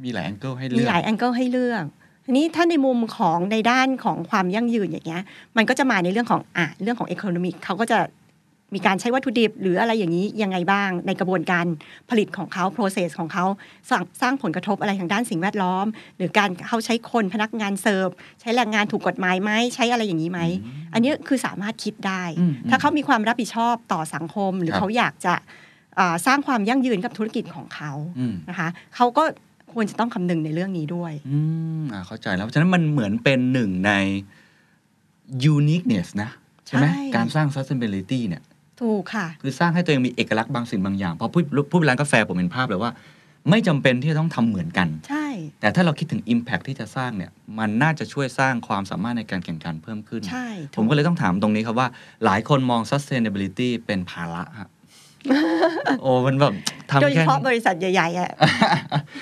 [0.04, 1.84] มีหลาย angle ให้มีเลือกหลายแองเกิลให้เลือก
[2.24, 5.22] ทีนี้ถ้าในมุมของในด้านของความยั่งยืนอย่างเงี้ย
[5.56, 7.98] มันก็จะมาในเรื่องของอะเรื่องของ e c o n o m i c เขาก็จะ
[8.74, 11.66] มีการใช้วัตถุดิบ หรืออะไรอย่างนี้ยังไงบ้าง ในกระบวนการ
[12.10, 13.44] ผลิตของเขา process ของเขา
[13.90, 15.86] สร้างสร้างผลกระทบอะไรทางด้านสิ่งแวดล้อม
[16.16, 18.08] หรือการเขาใช้คนพนักงานเสิร์ฟ
[18.40, 20.40] ใช้แรงงานถูกกฎหมายไหมใช้อะไรอย่างนี้ไหม
[20.92, 25.34] อันนี้คือสามารถคิดได้อืมถ้าเขามีความรับผิดชอบต่อสังคม หรือครับเขาอยากจะ
[25.98, 29.24] อ่าสร้างความยั่งยืนกับธุรกิจของเขาอืมนะคะเขาก็
[29.74, 31.38] ควรจะต้องคำนึงในเรื่องนี้ด้วย อื
[31.80, 33.92] มอ่าเข้าใจแล้วฉะนั้นมันเหมือนเป็นหนึ่งใน
[35.54, 36.30] uniqueness นะ
[36.66, 38.42] ใช่ไหมใช่การสร้าง sustainability เนี่ย
[38.80, 42.92] ถูกค่ะ คือสร้างให้ตัวเองมีเอกลักษณ์บางสิ่งบางอย่าง พอพูดพูดเป็นร้านกาแฟผมเห็นภาพเลยว่า
[43.50, 45.26] ไม่จำเป็นที่จะต้องทำเหมือนกัน ใช่
[45.60, 51.88] แต่ถ้าเราคิดถึง Impact ที่จะสร้างเนี่ย มันน่าจะช่วยสร้างความสามารถในการแข่งขันเพิ่มขึ้น ใช่ ผมก็เลยต้องถามตรงนี้ครับว่า
[52.24, 54.68] หลายคนมอง sustainability เป็นภาระฮะ
[56.02, 56.52] โอ้มันแบบ
[56.90, 58.30] ทำโดยเฉแค่พาะบริษัทใหญ่ๆอะ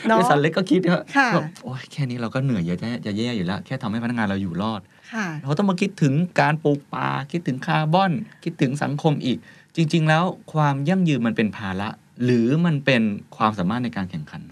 [0.09, 4.81] เนอะบริษัทเล็กก็คิดว่าค่ะแบบโอ้ยแค่นี้เราก็เหนื่อยเยอะแยะจะแย่อยู่แล้ว แค่ทำให้พนักงานเราอยู่รอด
[5.13, 8.13] ค่ะเราต้องมาคิดถึงการปลูกป่าคิดถึงคาร์บอน
[8.45, 9.39] คิดถึงสังคมอีก
[9.77, 11.89] จริง ๆ แล้วความยั่งยืนมันเป็นภาระ
[12.25, 13.03] หรือมันเป็น
[13.37, 14.43] ความสามารถในการแข่งขัน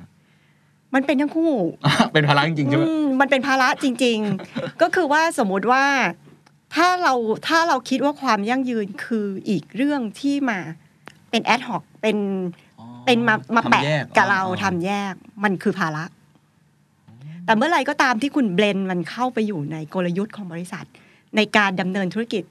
[0.95, 1.53] มันเป็นทั้งคู่
[2.13, 4.19] เป็นภาระจริงๆใช่ไหมอืมมันเป็นภาระจริง
[4.51, 5.85] ๆ ก็คือว่าสมมุติว่า
[6.75, 7.15] ถ้าเรา
[7.49, 10.61] ถ้าเราคิดว่าความยั่งยืนคืออีกเรื่องที่มา
[11.31, 12.17] เป็นแอดฮอกเป็น
[12.79, 15.15] อ๋อเป็นมามาทำแปะแยกับเราอ๋อทำแยก
[15.45, 16.05] มันคือภาระ
[17.45, 20.87] แต่เมื่อไหร่ก็ตามที่คุณเบลนมันเข้าไปอยู่ในกลยุทธ์ของบริษัท
[21.37, 22.43] ในการดำเนินธุรกิจ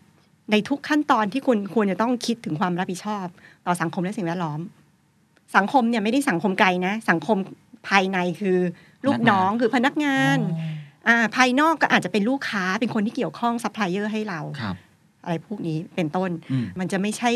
[0.51, 3.25] ในทุกขั้นตอนที่คุณควรจะต้องคิดถึงความรับผิดชอบ
[3.65, 4.59] ต่อสังคมและสิ่งแวดล้อม
[5.55, 7.37] สังคมเนี่ยไม่ได้สังคมไกลนะ สังคม
[7.87, 8.57] ภายในคือ
[9.05, 10.37] ลูกน้องคือพนักงาน
[11.07, 14.75] อ่าภายนอกก็อาจจะเป็นลูกค้าเป็นคนที่เกี่ยวข้องซัพพลายเออร์ให้เราครับ
[15.23, 17.31] อะไรพวกนี้เป็นต้นอืมมันจะไม่ใช่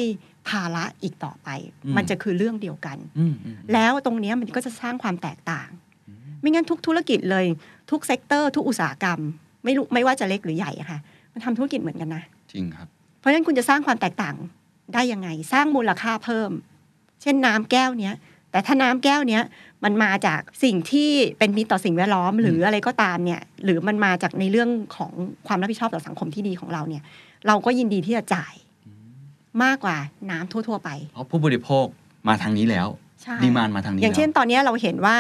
[0.49, 1.49] ภาระอีกต่อไป
[1.85, 5.69] อืมมันจะคือเรื่องเดียวกันอืมอืมแล้วตรงเนี้ยมันก็จะสร้างความแตกต่าง
[6.41, 7.45] ไม่งั้นทุกธุรกิจเลย
[7.91, 9.19] ทุก sector ทุกอุตสาหกรรม
[9.63, 10.99] ไม่รู้ไม่ว่าจะเล็กหรือใหญ่อะค่ะ
[11.33, 12.87] มันทำธุรกิจเหมือนกันนะจริงครับ
[13.19, 14.35] เพราะฉะนั้นคุณจะสร้างความแตกต่าง
[14.93, 16.51] ได้ยังไง สร้างมูลค่าเพิ่ม
[17.21, 18.15] เช่นน้ำแก้วเนี้ย
[18.51, 19.43] แต่ถ้าน้ำแก้วเนี้ย
[19.83, 25.11] มันมาจากสิ่งที่เป็นมิตรต่อสิ่งแวดล้อม หรืออะไรก็ตามเนี่ย หรือมันมาจากในเรื่องของ
[25.47, 27.03] ความรับผิดชอบต่อสังคมที่ดีของเราเนี่ย
[27.47, 28.53] เราก็ยินดีที่จะจ่าย
[29.63, 29.97] มากกว่า
[30.31, 31.85] น้ำทั่ว ๆ ไปเพราะผู้บริโภค
[32.27, 32.87] มาทางนี้แล้ว
[33.23, 35.17] ใช่ demand มาทางนี้อย่างเช่นแล้วตอนเนี้ยเราเห็นว่า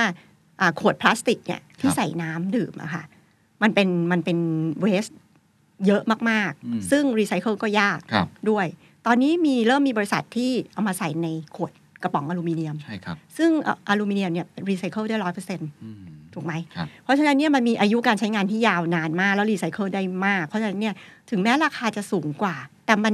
[0.61, 3.03] อ่าขวดพลาสติกเนี่ยที่ครับใส่น้ำดื่มอะค่ะ
[3.61, 4.37] มันเป็นมันเป็น
[4.81, 5.05] waste
[5.87, 8.65] เยอะมากอืมๆซึ่งรีไซเคิลก็ยากครับด้วย
[9.07, 11.71] ตอนนี้มีเริ่มมีบริษัทที่เอามาใส่ในขวด
[12.03, 20.93] กระป๋องอลูมิเนียมใช่ครับซึ่งอะอลูมิเนียมเนี่ยรีไซเคิลได้ร้อยเปอร์เซ็นต์อืมถูกไหมครับเพราะฉะนั้นเนี่ยมันมีอายุการใช้งานที่ยาวนานมาก แล้วรีไซเคิลได้มาก เพราะฉะนั้นเนี่ย
[21.29, 23.13] ถึงแม้ราคาจะสูงกว่า แต่มัน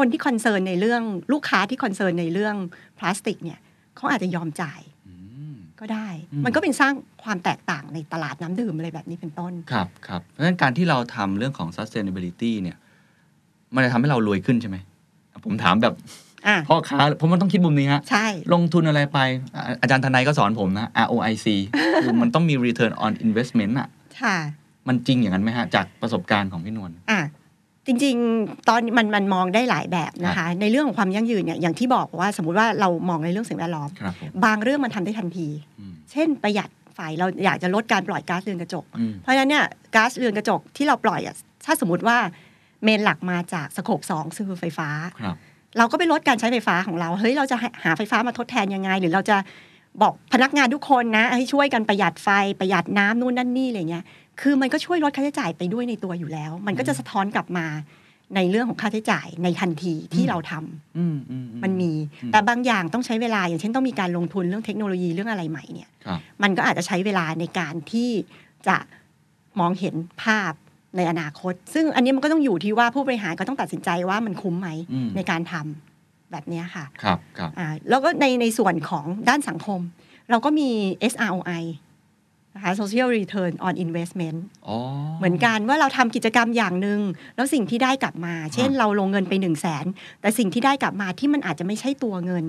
[0.00, 2.54] คนที่ concern ในเรื่องลูกค้าที่ concern ในเรื่อง
[2.98, 3.58] พลาสติกเนี่ย
[3.96, 5.14] เขาอาจจะยอมจ่ายอื
[5.54, 6.92] มก็ได้อืมมันก็เป็นสร้าง
[7.24, 12.76] ความแตกต่างในตลาดน้ำดื่มอะไรแบบนี้เป็นต้น ครับครับเพราะฉะนั้นการที่เราทำเรื่องของ sustainability เนี่ย
[13.74, 14.76] มันจะทำให้เรารวยขึ้นใช่ไหม
[15.44, 15.94] ผมถามแบบ
[16.46, 19.18] อะพ่อค้าผมมันต้องคิดมุมนี้ฮะ ใช่ ลงทุนอะไรไป
[19.54, 21.46] อะอาจารย์ทนายก็สอนผมนะ ROIC
[22.02, 23.88] คือมันต้องมี return on investment อะ
[24.22, 24.36] ค่ะ
[24.88, 27.20] มันจริงอย่างนั้นไหมฮะ จากประสบการณ์ของพี่นวลอะ
[27.90, 35.48] จริงๆ ตอนมันมันมองได้หลายแบบนะคะ ในเรื่องของความยั่งยืนเนี่ยอย่างที่บอกว่าสมมุติว่าเรามองในเรื่องสิ่งแวดล้อมครับผมบางเรื่องมันทำได้ทันที
[35.78, 41.34] อืมเช่นประหยัดฝ่ายเราอยากจะลดการปล่อยก๊าซเรือนกระจกอืมเพราะฉะนั้นเนี่ยก๊าซเรือนกระจกที่เราปล่อยอะ
[41.66, 42.18] ถ้าสมมติว่า
[42.84, 44.88] เมนหลักมาจากสโคปสองคือไฟฟ้า
[45.22, 45.36] ครับ
[45.78, 49.36] เราก็ไปลดการใช้ไฟฟ้าของเราเฮ้ยเราจะหาไฟฟ้ามาทดแทนยังไง หรือเราจะ
[50.02, 52.28] บอกพนักงานทุกคนนะให้ช่วยกันประหยัดไฟ
[52.60, 54.04] ประหยัดน้ำนู่นนั่นนี่อะไรเงี้ย
[54.40, 57.66] คือมันก็ช่วยลดค่าใช้จ่ายไปด้วยในตัวอยู่แล้ว มันก็จะสะท้อนกลับมา
[58.36, 68.10] ในเรื่องของค่าใช้จ่ายในทันทีที่เราทำอืมอือืมันมีอืมแต่บางอย่างต้องใช้เวลา อย่างเช่นต้องมีการลงทุนเรื่องเทคโนโลยีเรื่องอะไรใหม่เนี่ยครับมันก็อาจจะใช้เวลาในการที่
[68.68, 68.76] จะ
[69.60, 70.52] มองเห็นภาพ
[70.96, 79.80] ในอนาคต ซึ่งอันนี้มันก็ต้องอยู่ที่ว่าผู้บริหารก็ต้องตัดสินใจว่ามันคุ้มไหมอืมในการทำแบบเนี้ยค่ะ ครับครับอ่าแล้วก็ในในส่วนของด้านสังคม
[80.30, 80.68] เราก็มี
[81.12, 81.62] SROI
[82.54, 84.76] นะคะ Social Return on Investment อ๋อ
[85.18, 87.00] เหมือนกันว่าเราทำกิจกรรมอย่างหนึ่ง
[87.36, 89.84] แล้วสิ่งที่ได้กลับมา เช่นครับเราลงเงินไปหนึ่งแสน
[90.20, 92.46] แต่สิ่งที่ได้กลับมาที่มันอาจจะไม่ใช่ตัวเงิน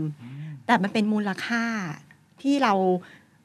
[0.65, 1.63] แต่มันเป็นมูลค่า
[2.41, 2.73] ที่เรา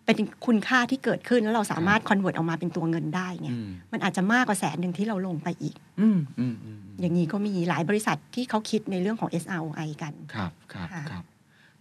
[0.04, 0.16] เป็น
[0.46, 11.24] คุณค่าที่เกิดขึ้นแล้วเราสามารถคอนเวิร์ตออกมาเป็นตัวเงินได้เนี่ยอืมมันอาจจะมากกว่าแสนหนึ่งที่เราลงไปอีกอืมอืมอืมอย่างนี้ก็มีหลายบริษัทที่เขาคิดในเรื่องของ SROI กันครับครับค่ะครับ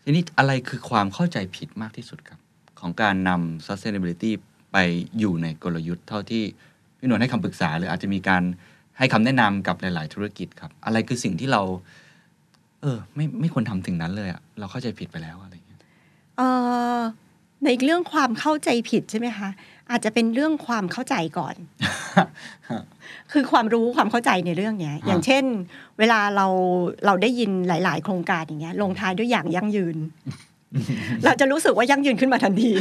[0.04, 2.40] ทีนี้อะไรคือความเข้าใจผิดมากที่สุดครับ
[2.80, 4.32] ของการนำ sustainability
[4.76, 4.88] ไป
[5.20, 6.44] อยู่ในกลยุทธ์เท่าที่
[6.98, 8.44] พี่หนวลให้คำปรึกษา หรืออาจจะมีการ
[8.98, 11.62] ให้คำแนะนำกับหลาย ๆ ธุรกิจครับ อะไรคือสิ่งที่เรา
[12.82, 15.80] เออ ไม่ไม่ควรทำถึงนั้นเลยอะเราเข้าใจผิดไปแล้วอะไรอย่างเงี้ย
[16.38, 16.48] เอ่
[16.98, 17.00] อ
[17.66, 19.50] ในเรื่องความเข้าใจผิดใช่ไหมคะ
[19.92, 21.56] อาจจะเป็นเรื่องความเข้าใจก่อน
[23.32, 25.44] คือความรู้ความเข้าใจในเรื่องเนี้ย อย่างเช่น
[26.00, 26.48] เวลาเรา
[27.06, 29.98] เราได้ยินหลาย ๆ โครงการอย่างเงี้ย ลงท้ายด้วยอย่างยั่งยืน
[31.24, 32.72] เราจะรู้สึกว่ายั่งยืนขึ้นมาทันที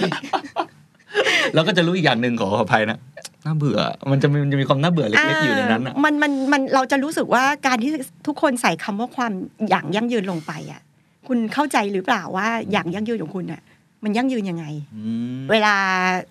[1.54, 2.98] แล้วก็จะรู้อีกอย่างหนึ่งขออภัยนะ
[3.44, 7.90] น่าเบื่อ มันจะมีมันจะมีความน่าเบื่อเล็กๆอยู่ในนั้นอะามันมันมันเราจะรู้สึกว่าการที่
[8.26, 9.32] ทุกคนใส่คำว่าความ
[9.70, 10.80] อย่างยั่งยืนลงไปอะ
[11.26, 13.62] คุณเข้าใจหรือเปล่าว่าอย่างยั่งยืนของคุณอะ
[14.04, 14.64] มันยั่งยืนยังไง
[14.96, 15.02] อื
[15.36, 15.74] มเวลา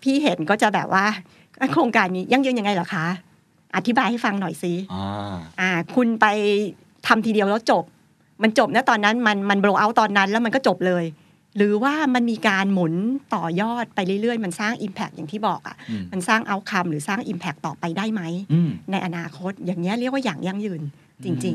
[0.03, 1.05] พี่เห็นก็จะแบบว่า
[1.73, 3.05] โครงการนี้ยั่งยืนยังไงเหรอคะ
[3.75, 6.25] อธิบายให้ฟังหน่อยสิอ่าอ่า คุณไป
[7.07, 7.83] ทำทีเดียวแล้วจบ
[8.43, 11.03] มันจบนะตอนนั้นมันมันโบรเอาตอนนั้นแล้วมันก็จบเลย
[11.57, 12.93] หรือว่ามันมีการหมุน
[13.35, 18.21] ต่อยอดไปเรื่อยๆ มันสร้าง Impact อย่างที่บอกอะ่ะอืมมันสร้างเอาคัมหรือสร้าง Impact ต่อไปได้ไหม
[18.53, 20.81] อืมในอนาคตอย่างเงี้ยเรียกว่าอย่างยั่งยืน
[21.23, 21.51] จริงอื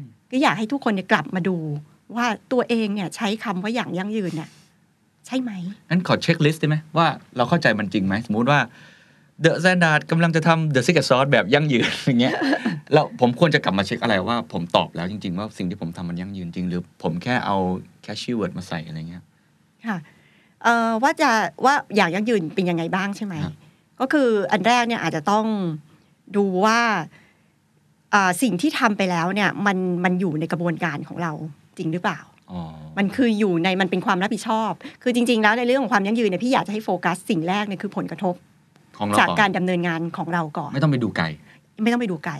[0.00, 1.56] มๆก็อยากให้ทุกคนเนี่ยกลับมาดู
[2.16, 4.48] ว่าตัวเองเนี่ยใช้คำว่าอย่างยั่งยืนเนี่ย
[5.26, 5.50] ใช่ไหม
[5.90, 8.60] งั้นขอเช็คลิสต์ได้ไหมว่าเราเข้าใจมันจริงไหมสมมุติว่า
[9.44, 12.34] The Standard กำลังจะทำ The Secret Sauce แบบยั่งยืนอย่างเงี้ย
[12.92, 17.56] แล้วผมควรจะกลับมาเช็คอะไรว่าผมตอบแล้วจริง ๆ ว่าสิ่งที่ผมทำมันยั่งยืนจริง หรือผมแค่เอา
[18.02, 19.22] แค่ชื่อเวิร์ดมาใส่อะไรเงี้ย
[19.86, 19.98] ค่ะ
[20.62, 21.30] เอ่อว่าจะ
[21.64, 23.54] ว่าอย่างยั่งยืนเป็นยังไงบ้างใช่ไหมครับ
[24.00, 25.44] ก็คืออันแรกเนี่ยอาจจะต้อง
[26.36, 26.80] ดูว่า
[28.14, 31.32] อ่าสิ่งที่ทำไปแล้วเนี่ยมันมันอยู่ในกระบวนการของเรา
[31.78, 32.20] จริงหรือเปล่า
[32.52, 32.60] อ๋อ
[32.98, 38.34] มันคืออยู่ในมันเป็นความรับผิดชอบ คือจริง ๆ แล้วในเรื่องของความยั่งยืนเนี่ยพี่อยากจะให้โฟกัสสิ่งแรกเนี่ยคือผลกระทบ
[38.98, 41.24] ของเราจากก่อนการดำเนินงานของเราก่อน ไม่ต้องไปดูไกล
[41.82, 42.34] ไม่ต้องไปดูไกล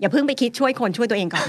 [0.00, 1.46] อย่าเพิ่งไปคิดช่วยคนช่วยตัวเองก่อน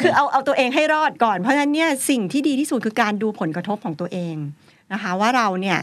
[0.00, 4.36] คือเอาเอาตัวเองให้รอดก่อน เพราะฉะนั้นเนี่ยสิ่งที่ดีที่สุดคือการดูผลกระทบของตัวเอง
[4.92, 5.78] นะคะ ว่าเราเนี่ย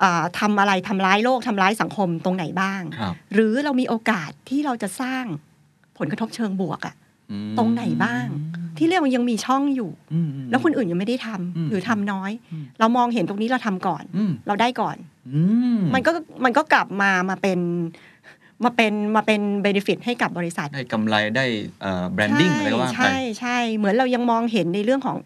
[0.00, 5.24] เอ่อทำอะไรทำร้ายโลกทำร้ายสังคมตรงไหนบ้างครับหรือเรามีโอกาสที่เราจะสร้าง
[5.98, 6.94] ผลกระทบเชิงบวกอะ
[7.30, 8.26] อืมตรงไหนบ้าง
[8.76, 14.96] ที่เรียกว่ายังมีช่องอยู่อืมอืมแล้วคนอื่นยังไม่ได้ทำอืมหรือทำน้อยอืมเรามองเห็นตรงนี้เราทำก่อนอืมเราได้ก่อน
[15.34, 15.42] อื
[15.76, 16.10] มมันก็
[16.44, 17.58] มันก็กลับมามาเป็น
[18.64, 21.46] มาเป็นมาเป็น benefit ให้กับบริษัท ได้กำไรได้
[22.12, 25.16] branding อะไรก็ว่าไปใช่ใช่เหมือนเรายังมองเห็นในเรื่องของ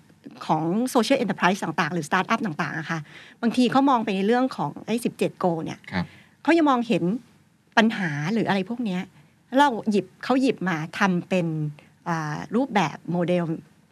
[0.46, 2.98] ของ social enterprise ต่างๆ หรือสตาร์ทอัพต่างๆอะค่ะ
[3.42, 6.04] บางทีเขามองไปในเรื่องของไอ้สิบเจ็ด goal เนี่ยครับ
[6.42, 7.02] เขายังมองเห็น
[7.76, 9.00] ปัญหาหรืออะไรพวกเนี้ย
[9.46, 11.46] แล้วเราหยิบเขาหยิบมาทำเป็น
[12.08, 13.44] อ่ารูปแบบโมเดล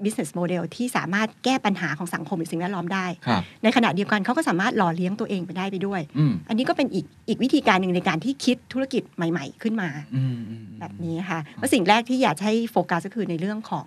[0.05, 13.87] business model ที่สามารถแก้ปัญหาของสังคมหรือสิ่งแวดล้อมได้ครับในขณะเดียวกันเขาก็สามารถหล่อเลี้ยงตัวเองไปได้ไปด้วยอืมอันนี้ก็เป็นอีกอีกวิธีการหนึ่งในการที่คิดธุรกิจใหม่ ๆ ขึ้นมาอืมอืมแบบนี้ค่ะแล้วสิ่งแรกที่อยากจะให้โฟกัสก็คือในเรื่องของ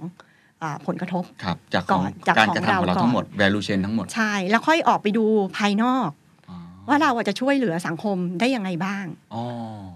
[0.62, 5.26] อาผลกระทบครับจากก่ของอนจากการของกระทำของเราเราก่อนทั้งหมด value chain ทั้งหมด ใช่ แล้วค่อยออกไปดู
[5.58, 6.21] ภายนอกอ๋อ
[6.92, 9.44] ว่าเราอะจะช่วยเหลือสังคมได้ยังไงบ้างอ๋อ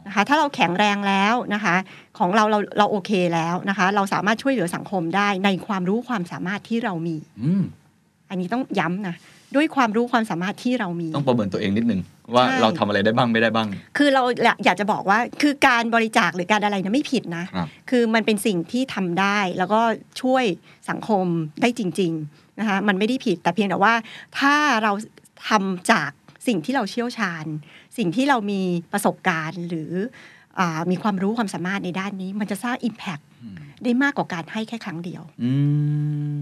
[0.08, 1.75] นะคะถ้าเราแข็งแรงแล้วนะคะ
[2.19, 7.63] ของเราเราเราโอเคแล้วนะคะเราสามารถช่วยเหลือสังคมได้ในความรู้ความสามารถที่เรามีอืม
[8.29, 9.15] อันนี้ต้องย้ำนะ
[9.55, 12.01] ด้วยความรู้ความสามารถที่เรามี ต้องประเมินตัวเองนิดนึง
[12.34, 14.23] ว่าใช่เราทำอะไรได้บ้างไม่ได้บ้าง คือเรา
[14.65, 19.81] อยากจะบอกว่าคือการบริจาคหรือการอะไรเนี่ยไม่ผิดนะครับคือมันเป็นสิ่งที่ทำได้ แล้วก็
[20.21, 20.43] ช่วย
[20.89, 21.25] สังคม
[21.62, 23.93] ได้จริง ๆนะคะมันไม่ได้ผิดแต่เพียงแต่ว่า
[24.39, 24.91] ถ้าเรา
[25.49, 26.12] ทำจาก
[26.47, 27.45] สิ่งที่เราเชี่ยวชาญ
[27.97, 28.62] สิ่งที่เรามี
[28.93, 29.91] ประสบการณ์หรือ
[30.60, 35.53] อามีความรู้ความสามารถในด้านนี้ มันจะสร้าง Impact อืมได้มากกว่าการให้แค่ครั้งเดียวอื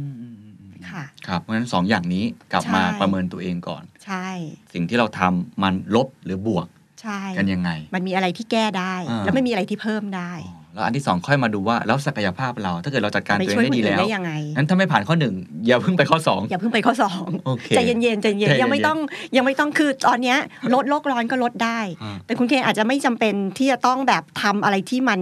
[0.06, 4.28] มอืมอืมอืมค่ะครับเพราะฉะนั้นสองอย่างนี้กลับมาใช่ประเมินตัวเองก่อน ใช่
[4.74, 6.68] สิ่งที่เราทำมันลบหรือบวก
[7.02, 15.36] ใช่ กันยังไง มันมีอะไรที่แก้ได้อ่าแล้วไม่มีอะไรที่เพิ่มได้อ๋อ แล้วอันที่สองค่อยมาดูว่าแล้วศักยภาพเรา ถ้าเกิดเราจัดการไปตัวเอช่วยงคนได้ดีอื่นแล้วได้ยังไงงั้นถ้าไม่ผ่านข้อหนึ่ง
[15.68, 18.98] อย่าเพิ่งไปข้อสองอย่าเพิ่งไปข้อสองโอเคใจเย็นๆใจเย็นใจเย็นๆยังไม่ต้อง
[19.36, 20.38] ยังไม่ต้องคือตอนเนี้ย
[20.74, 25.20] ลดโลกร้อนก็ลดได้อ่าแต่คุณเคนอาจจะไม่จำเป็นที่จะต้องแบบทำอะไรที่มัน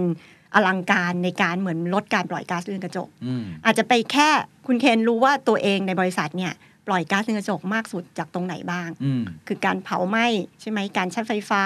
[0.54, 4.28] อลังการในการเหมือนลดการปล่อยก๊าซเรือนกระจกอืมอาจจะไปแค่
[4.66, 6.52] คุณเคนรู้ว่าตัวเองในบริษัทเนี่ย
[6.88, 10.26] ปล่อยก๊าซเรือนกระจกมากสุดจากตรงไหนบ้างอืมคือการเผาไหม้
[10.60, 11.62] ใช่ไหมการใช้ไฟฟ้า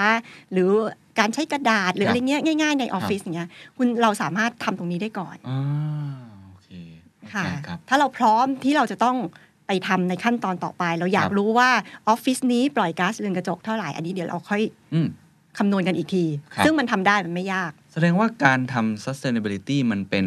[0.51, 0.71] หรือ
[1.19, 5.61] การใช้กระดาษหรือครับอะไรเงี้ยง่าย ๆในออฟฟิศอย่างเงี้ยคุณเราสามารถทำตรงนี้ได้ก่อนอ่า
[6.47, 6.69] โอเค
[7.33, 9.17] ค่ะได้ครับถ้าเราพร้อมที่เราจะต้อง
[9.67, 11.69] ไปทำในขั้นตอนต่อไป เราอยากรับรู้ว่า
[12.09, 14.61] ออฟฟิศนี้ปล่อยก๊าซเรือนกระจกเท่าไหร่อันนี้เดี๋ยวเราค่อย
[14.93, 15.07] อืม
[15.57, 20.25] คำนวณกันอีกทีครับซึ่งมันทำได้มันไม่ยาก แสดงว่าการทำ sustainability มันเป็น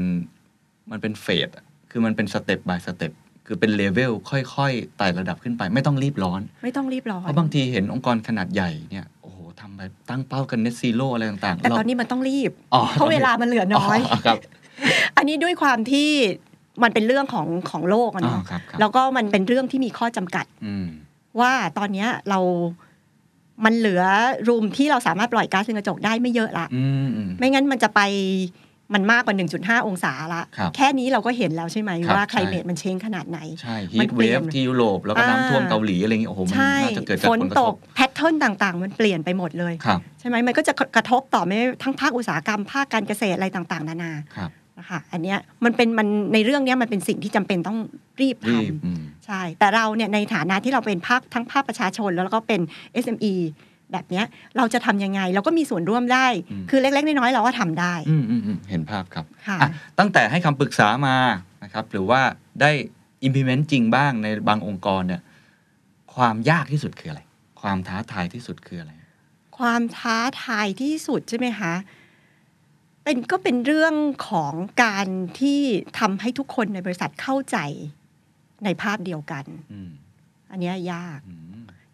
[0.90, 3.12] มันเป็น phase อะคือมันเป็นสเต็ป by สเต็ป
[3.46, 9.19] คือเป็นเลเวลค่อยๆไต่ระดับขึ้นไป ไม่ต้องรีบร้อน ไม่ต้องรีบร้อเพนราะบางทีเห็นองค์กรขนาดใหญ่เนี่ยโอ้โหทำไป
[10.10, 14.36] ตั้งเป้ากัน net zero อะไรต่างๆ แต่เราตอนนี้มันต้องรีบอ๋อเพราะเวลามันเหลือน้อยครับ
[15.16, 16.10] อันนี้ด้วยความที่
[16.82, 20.86] มันเป็นเรื่องของของโลกอะอ๋อเนาะครับครับแล้วก็มันเป็นเรื่องที่มีข้อจำกัดอืม
[21.40, 22.38] ว่าตอนเนี้ยเรา
[23.64, 24.02] มันเหลือ
[24.48, 28.00] รูมที่เราสามารถปล่อยก๊าซเรือนกระจกได้ไม่เยอะละอืมอืมไม่งั้นมันจะไป
[28.94, 29.34] มันมากกว่า
[29.80, 47.78] 1.5 องศาละครับแค่นี้เราก็เห็นแล้วใช่ไหมครับว่าใช่ไคลเมตมันเชงขนาดไหน ใช่มัฮีนทเปเวลี่ยฟนที่ยุโรปแล้วก็น้ำท่วมอ่าเกาหลีอะไรเงี้ยโอ้โหมันใช่น่าจะเกิดจากฝนผลกระตทกบแพทเทิร์นต่างๆ มันเปลี่ยนไปหมดเลยครับใช่ไหมมันก็จะกระทบต่อไม่ทั้งภาคอุตสาหกรรมภาคการเกษตรอะไรต่างๆ นานาครับนะคะอันเนี้ยมันเป็นมันในเรื่องเนี้ยมันเป็นสิ่งที่จำเป็นต้อง
[48.20, 52.60] รีบทรีบอืมำใช่แต่เราเนี่ยในฐานะที่เราเป็นภาคทั้งภาคประชาชนแล้วก็เป็น
[53.04, 53.34] SME
[53.92, 54.24] แบบเนี้ย
[54.56, 61.16] เราจะทำยังไง เราก็มีส่วนร่วมได้อืมคือเล็กๆ น้อยๆเราก็ทำได้อืมอืมอืมเห็นภาพครับค่ะอะตั้งแต่ให้คำปรึกษามา
[61.64, 62.20] นะครับ หรือว่า
[62.60, 62.70] ได้
[63.26, 65.22] implement จริงบ้างในบางองค์กรเนี่ย
[66.14, 67.20] ความยากที่สุดคืออะไร
[67.60, 69.04] ความท้าทายที่สุดคืออะไรค
[69.58, 71.74] ความท้าทายที่สุดใช่ไหมคะ
[73.04, 73.94] เป็นก็เป็นเรื่อง
[74.28, 75.06] ของการ
[75.40, 75.60] ที่
[75.98, 77.58] ทำให้ทุกคนในบริษัทเข้าใจ
[78.64, 79.90] ในภาพเดียวกันอืม
[80.50, 81.40] อันเนี้ยยากอืม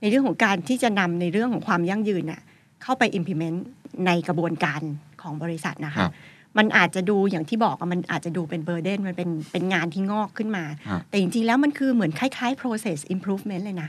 [0.00, 2.40] ในเรื่องของการที่จะนำในเรื่องของความยั่งยืนน่ะ
[2.82, 3.58] เข้าไป implement
[4.06, 4.80] ในกระบวนการ
[5.22, 6.12] ของบริษัทนะครัคะบ
[6.58, 13.88] มันอาจจะดูอย่างที่บอกอะมันอาจจะดูเป็นเบอร์เดนมันเป็นเป็นงานที่งอกขึ้นมาฮะแต่จริงๆแล้วมันคือเหมือนคล้ายๆ process improvement เลยนะ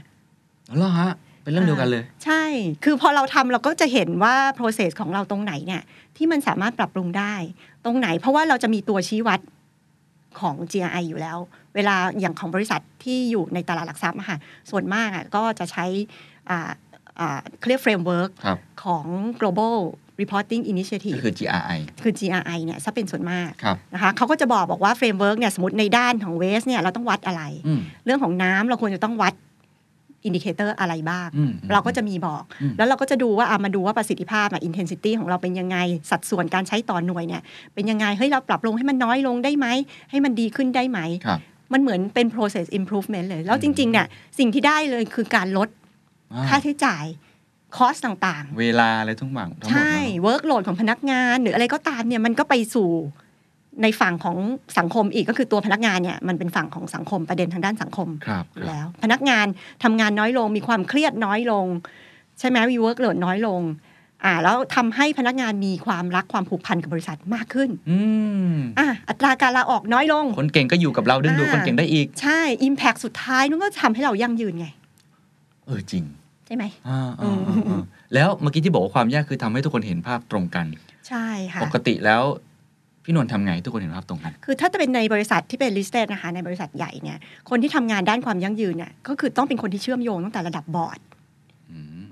[0.70, 1.12] อ๋อเหรอฮะ
[1.44, 2.44] เป็นเรื่องเดียวกันเลย ใช่
[2.84, 5.82] คือพอเราทำเราก็จะเห็นว่า process ของเราตรงไหนเนี่ย
[6.18, 7.34] ที่มันสามารถปรับปรุงได้
[7.86, 9.40] ตรงไหน เพราะว่าเราจะมีตัวชี้วัด
[10.40, 11.38] ของ GRI อยู่แล้ว
[11.78, 14.38] เวลาอย่างของบริษัทที่อยู่ในตลาดหลักทรัพย์อะค่ะ
[14.72, 15.86] ส่วนมากอะก็จะใช้
[16.50, 16.72] อ่า
[17.20, 19.06] อ่าเรียก framework ครับของ
[19.40, 19.76] global
[20.22, 29.34] reporting ก็ initiative คือ GRI คือ GRI เนี่ยซะเป็นส่วนมากครับนะคะเขาก็จะบอกบอกว่า framework เนี่ยสมมติในด้านของ waste เนี่ยเราต้องวัดอะไรอืมเรื่องของน้ำเราควรจะต้องวัด
[30.26, 35.78] indicator อะไรบ้างอืมเราก็จะมีบอกอืมแล้วเราก็จะดูว่าอะมาดูว่าประสิทธิภาพอะ intensity ของเราเป็นยังไง
[36.12, 37.42] สัดส่วนการใช้ต่อหน่วยเนี่ย
[37.74, 39.68] เป็นยังไง เฮ้ย เราปรับลงให้มันน้อยลงได้ไหม
[40.12, 41.40] ให้มันดีขึ้นได้ไหมครับ
[41.74, 44.08] มันเหมือนเป็น process improvement เลย แล้วจริง ๆ เนี่ย
[44.40, 45.70] สิ่งที่ได้เลยคือการลด
[46.34, 47.06] อ่าค่าใช้จ่าย
[47.76, 52.90] cost ต่างเวลาอะไรทุกอย่างทั้งหมดๆใช่เนอะ workload ของพนักงาน หรืออะไรก็ตามเนี่ยมันก็ไปสู่
[53.84, 54.38] ในฝั่งของ
[54.78, 59.46] สังคมอีกก็คือตัวพนักงานเนี่ยมันเป็นฝั่งของสังคมประเด็นทางด้านสังคมครับอยู่แล้ว พนักงาน
[59.84, 61.66] ทำงานน้อยลงมีความเครียดน้อยลง
[62.40, 63.62] ใช่ไหมมี workload น้อยลง
[64.26, 68.00] อ่าแล้วทำให้พนักงานมีความรักความผูกพันกับบริษัทมากขึ้น อื
[68.52, 74.68] มอะอัตราการลาออกน้อยลง คนเก่งก็อยู่กับเราดึงดูดอ่าคนเก่งได้อีก ใช่ Impact สุดท้ายนั่นก็ทำให้เรายั่งยืนไง
[75.66, 76.04] เออจริง
[76.46, 80.66] ใช่ไหมอ่าอ่าอ่าอ่าแล้วเมื่อกี้ที่บอกว่าความยากคือทำให้ทุกคนเห็นภาพตรงกัน
[81.08, 82.24] ใช่ค่ะ ปกติแล้ว
[83.04, 87.18] พี่นวลทำไงให้ทุกคนเห็นภาพตรงกัน คือถ้าจะเป็นในบริษัทที่เป็น listed นะคะในบริษัทใหญ่เนี่ย
[87.50, 91.17] คนที่ทำงานด้านความยั่งยืนเนี่ยก็คือต้องเป็นคนที่เชื่อมโยงตั้งแต่ระดับบอร์ดอื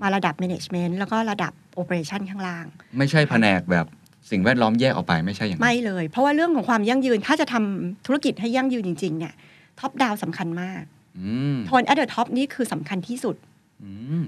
[0.02, 2.66] มาระดับ management แล้วก็ระดับ operation ข้างล่าง
[2.98, 3.86] ไม่ใช่แผนกแบบ
[4.30, 9.34] สิ่งแวดล้อมแยกออกไปไม่ใช่อย่างนั้นไม่เลย เพราะว่าเรื่องของความยั่งยืนถ้าจะทำธุรกิจให้ยั่งยืนจริง ๆ เนี่ย
[9.80, 10.82] top down สำคัญมาก
[11.18, 13.36] อืมโทน at the top นี่คือสำคัญที่สุด
[13.82, 14.24] อืม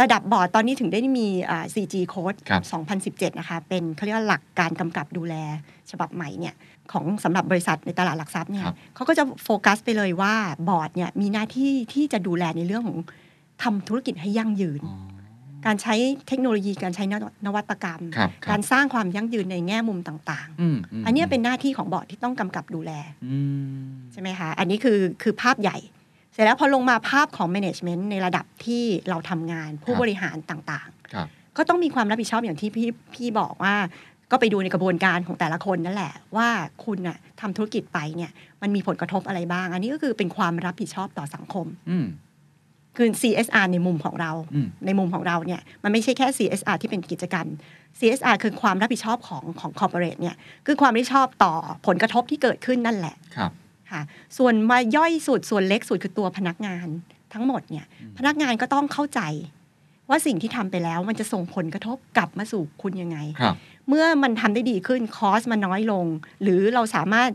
[0.00, 2.62] ระดับบอร์ดตอนนี้ถึงได้มีอ่า CG Code ครับ
[3.22, 5.34] 2017 นะคะ เป็นเขาเรียกว่าหลักการกำกับดูแล
[5.90, 6.54] ฉบับใหม่เนี่ย
[6.92, 10.34] ของสำหรับบริษัทในตลาดหลักทรัพย์เนี่ยครับเขาก็จะโฟกัสไปเลยว่า
[10.68, 12.98] บอร์ดเนี่ยมีหน้าที่ที่จะดูแลในเรื่องของ
[13.62, 15.11] ทำธุรกิจให้ยั่งยืนอ๋อ
[15.66, 15.94] การใช้
[16.28, 17.04] เทคโนโลยีการใช้
[17.46, 22.92] นวัตกรรมครับครับการสร้างความยั่งยืนในแง่มุมต่างอืมมๆอันเนี้ยเป็นหน้าที่ของบอร์ดที่ต้องกำกับดูแล
[23.26, 23.38] อื
[23.76, 25.78] มใช่ไหมคะอันนี้คือคือภาพใหญ่
[26.32, 33.74] เสร็จแล้วพอลงมาภาพของ management ในระดับที่เราทำงานผู้บริหารต่างครับๆก็ต้องมีความรับผิดชอบอย่างที่พี่พี่บอกว่า
[34.30, 36.48] ก็ไปดูในกระบวนการของแต่ละคนนั่นแหละ ว่า
[36.84, 38.30] คุณน่ะทำธุรกิจไปเนี่ย
[38.62, 42.06] มันมีผลกระทบอะไรบ้าง อันนี้ก็คือเป็นความรับผิดชอบต่อสังคมอืม
[42.96, 47.46] คือ CSR ในมุมของเราอืมในมุมของเราเนี่ยมันไม่ใช่แค่ CSR ที่เป็นกิจการ
[47.98, 51.52] CSR คือความรับผิดชอบของของ corporate เนี่ยคือความรับผิดชอบต่อ
[51.86, 53.50] ผลกระทบที่เกิดขึ้นนั่นแหละครับ
[53.90, 54.02] ค่ะ
[54.38, 56.86] ส่วนมาย่อยสุดส่วนเล็กสุดคือตัวพนักงาน
[57.34, 57.86] ทั้งหมดเนี่ย
[58.18, 59.20] พนักงานก็ต้องเข้าใจ
[60.08, 63.56] ว่าสิ่งที่ทำไปแล้วมันจะส่งผลกระทบกลับมาสู่คุณยังไงครับ
[63.88, 66.06] เมื่อมันทำได้ดีขึ้นคอสมันน้อยลง
[66.42, 67.30] หรือเราสามารถ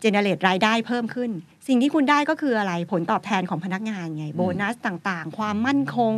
[0.00, 1.30] เจเนเรตรายได้เพิ่มขึ้น
[1.66, 6.14] สิ่งที่คุณได้ก็คืออะไรผลตอบแทนของพนักงานไงโบนัสต่างๆ ความมั่นคง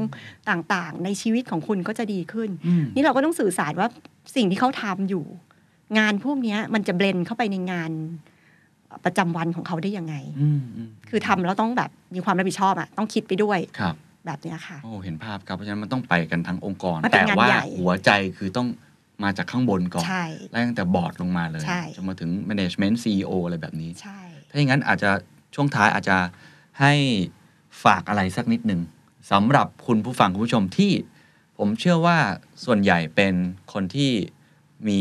[0.50, 3.88] ต่างๆ ในชีวิตของคุณก็จะดีขึ้นอืมนี่เราก็ต้องสื่อสารว่า
[4.36, 5.24] สิ่งที่เขาทำอยู่
[5.98, 7.90] งานพวกเนี้ยมันจะเบลนเข้าไปในงาน
[9.04, 13.94] ประจำวันของเขาได้ยังไงอืมอืมคือทำแล้วต้องแบบมีความรับผิดชอบอะต้องคิดไปด้วยครับ
[14.26, 18.66] แบบเนี้ยค่ะโอ้เห็นภาพครับเพราะฉะนั้นมันต้องไปกันทั้งองค์กรมันเป็แต่นงานว่าใหญ่หัวใจคือต้อง
[19.22, 25.10] มาจากข้างบนก่อนใช่ไล่ตั้งแต่บอร์ดลงมาเลยใช่จนมาถึง management CEO อะไรแบบนี้ใช่ถ้าอย่างนั้นอาจจะ
[25.54, 26.16] ช่วงท้ายอาจจะ
[26.80, 26.92] ให้
[27.84, 28.80] ฝากอะไรสักนิดหนึ่ง
[29.32, 30.92] สำหรับคุณผู้ฟังคุณผู้ชมที่
[31.58, 32.18] ผมเชื่อว่า
[32.64, 33.34] ส่วนใหญ่เป็น
[33.72, 34.10] คนที่
[34.88, 35.00] มี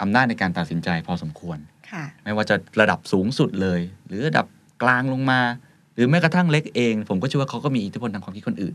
[0.00, 1.58] อำนาจในการตัดสินใจพอสมควร
[1.90, 4.46] ค่ะไม่ว่าจะระดับสูงสุดเลย หรือระดับ
[4.82, 5.40] กลางลงมา
[5.94, 8.74] หรือแม้กระทั่งเล็กเอง ผมก็เชื่อว่าเขาก็มีอิทธิพลทางความคิดคนอื่น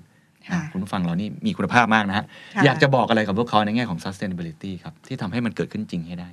[0.49, 2.25] ค่ะคุณผู้ฟังเรานี่มีคุณภาพมากนะฮะ
[2.55, 6.29] ค่ะอยากจะบอกอะไรกับพวกเขาในแง่ของ sustainability ครับที่ทำให้มันเกิดขึ้นจริงให้ได้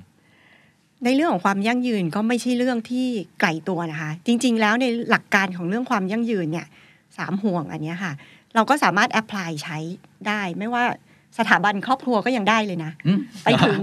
[1.05, 3.07] ในเรื่องของความยั่งยืนก็ไม่ใช่เรื่องที่
[3.41, 6.67] ไกลตัวนะคะ จริง ๆ แล้วในหลักการของเรื่องความยั่งยืนเนี่ย
[7.17, 8.13] สามห่วงอันเนี้ยค่ะ
[8.55, 9.77] เราก็สามารถแอพพลายใช้
[10.27, 10.83] ได้ไม่ว่า
[11.39, 13.81] สถาบันครอบครัวก็ยังได้เลยนะอืมไปถึง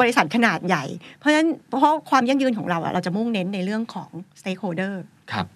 [0.00, 0.84] บริษัทขนาดใหญ่
[1.18, 4.94] เพราะฉะนั้นเพราะความยั่งยืนของเราอะเราจะมุ่งเน้นในเรื่องของ stakeholder
[5.32, 5.46] ครับ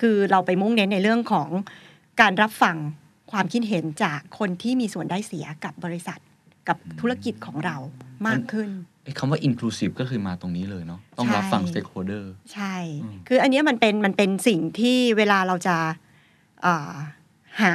[0.00, 1.48] คือเราไปมุ่งเน้นในเรื่องของ
[2.20, 2.76] การรับฟัง
[3.32, 6.18] ความคิดเห็นจากคนที่มีส่วนได้เสียกับบริษัท
[6.68, 7.76] กับธุรกิจของเรา
[8.26, 8.70] มากขึ้น
[9.04, 15.76] ไอ้คำว่า inclusive ก็คือมาตรงนี้เลยเนาะต้องรับฟังใช่ stakeholder ใช่อืมคืออันเนี้ยมันเป็นมันเป็นสิ่งที่เวลาเราจะ
[16.62, 16.92] เอ่อ
[17.62, 17.74] หา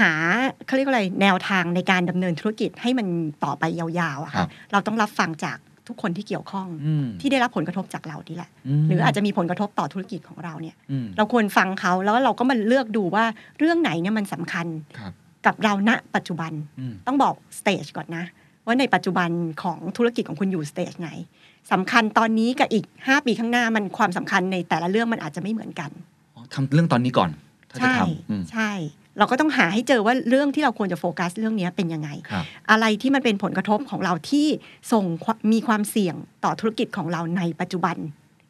[0.00, 0.12] หา
[0.66, 3.06] เขาเรียกว่าอะไรแนวทางในการดำเนินธุรกิจให้มัน
[3.44, 13.24] ต่อไปยาวๆอะครัค่ะบเราต้องรับฟังจาก ทุกคนที่เกี่ยวข้องอืมที่ได้รับผลกระทบจากเรานี่แหละมหรืออาจจะมีผลกระทบต่อธุรกิจของเราเนี่ยอืมเราควรฟังเขาแล้วเราก็มาเลือกดูว่า
[13.58, 14.66] เรื่องไหนเนี่ยมันสำคัญ
[14.98, 15.12] ครับ
[15.46, 18.24] กับเราณปัจจุบันอืมต้องบอก stage ก่อนนะ
[18.66, 19.30] ว่าในปัจจุบัน
[19.62, 21.10] ของธุรกิจของคุณอยู่ stage ไหน
[21.72, 25.90] สำคัญตอนนี้กับอีก 5 ปีข้างหน้ามันความสำคัญในแต่ละเรื่องมันอาจจะไม่เหมือนกัน
[26.34, 27.30] อ๋อทำเรื่องตอนนี้ก่อน
[27.70, 28.70] ถ้าจะใช่ทำอืมใช่
[29.18, 34.46] เราก็ต้องหาให้เจอว่าเรื่องที่เราควรจะโฟกัสเรื่องนี้เป็นยังไงครับอะไรที่มันเป็นผลกระทบของเราที่
[34.92, 37.96] ส่งความมีความเสี่ยงต่อธุรกิจของเราในปัจจุบัน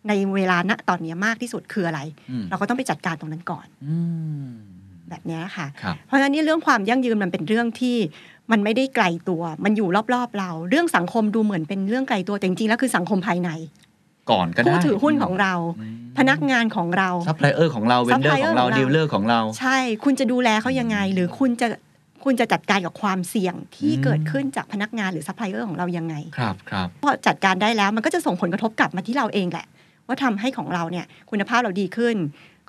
[0.08, 2.00] ในเวลาณตอนนี้มากที่สุดคืออะไร
[2.30, 3.96] อืมเราก็ต้องไปจัดการตรงนั้นก่อนอื
[4.44, 4.46] ม
[5.08, 7.96] แบบเนี้ยค่ะครับเพราะฉะนั้นนี่เรื่องความยั่งยืนมันเป็นเรื่องที่
[8.52, 13.50] มันไม่ได้ไกลตัว มันอยู่รอบๆเรา เรื่องสังคมดูเหมือนเป็นเรื่องไกลตัวแต่จริงๆแล้วคือสังคมภายใน
[14.32, 21.66] ก่อนก็ได้ผู้ถือหุ้นของเราอืมพนักงานของเราซัพพลายเออร์ของเรา vendor supplier ของเราของเรา dealer ของเรา ใช่ คุณจะดูแลเขายังไง หรือคุณจะ
[22.24, 29.66] คุณจะจัดการกับความเสี่ยงที่อืมเกิดขึ้นจากพนักงานหรือซัพพลายเออร์ของเรายังไง ครับครับพอจัดการได้แล้วมันก็จะส่งผลกระทบกลับมาที่เราเองแหละ
[30.06, 32.16] ว่าทำให้ของเราเนี่ยคุณภาพเราดีขึ้น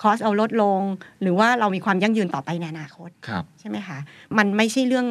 [0.02, 0.80] cost เราลดลง
[1.22, 3.98] หรือว่าเรามีความยั่งยืนต่อไปในอนาคตครับใช่ไหมคะ
[4.38, 5.06] มันไม่ใช่เรื่อง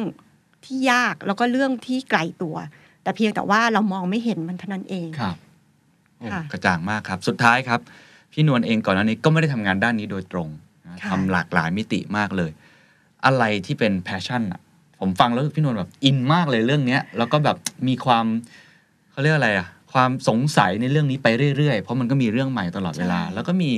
[0.64, 2.56] ที่ยากแล้วก็เรื่องที่ไกลตัว
[3.02, 5.43] แต่เพียงแต่ว่าเรามองไม่เห็นมันเท่านั้นเองครับโอ้ค่ะ
[6.52, 7.80] กระจ่างมากครับ สุดท้ายครับ
[8.32, 10.48] พี่นวลเองก่อนหน้านี้ก็ไม่ได้ทำงานด้านนี้โดยตรง
[10.86, 12.50] นะค่ะทำหลากหลายมิติมากเลย
[13.26, 14.60] อะไรที่เป็น passion อะ
[15.00, 17.56] ผมฟังแล้วพี่นวลแบบอินมากเลยเรื่องเนี้ยแล้วก็แบบ
[17.88, 18.26] มีความ
[19.10, 23.72] เขาเรียกอะไรอะความสงสัยในเรื่องนี้ไปเรื่อยๆ เพราะมันก็มีเรื่องใหม่ตลอดเวลา แล้วก็มี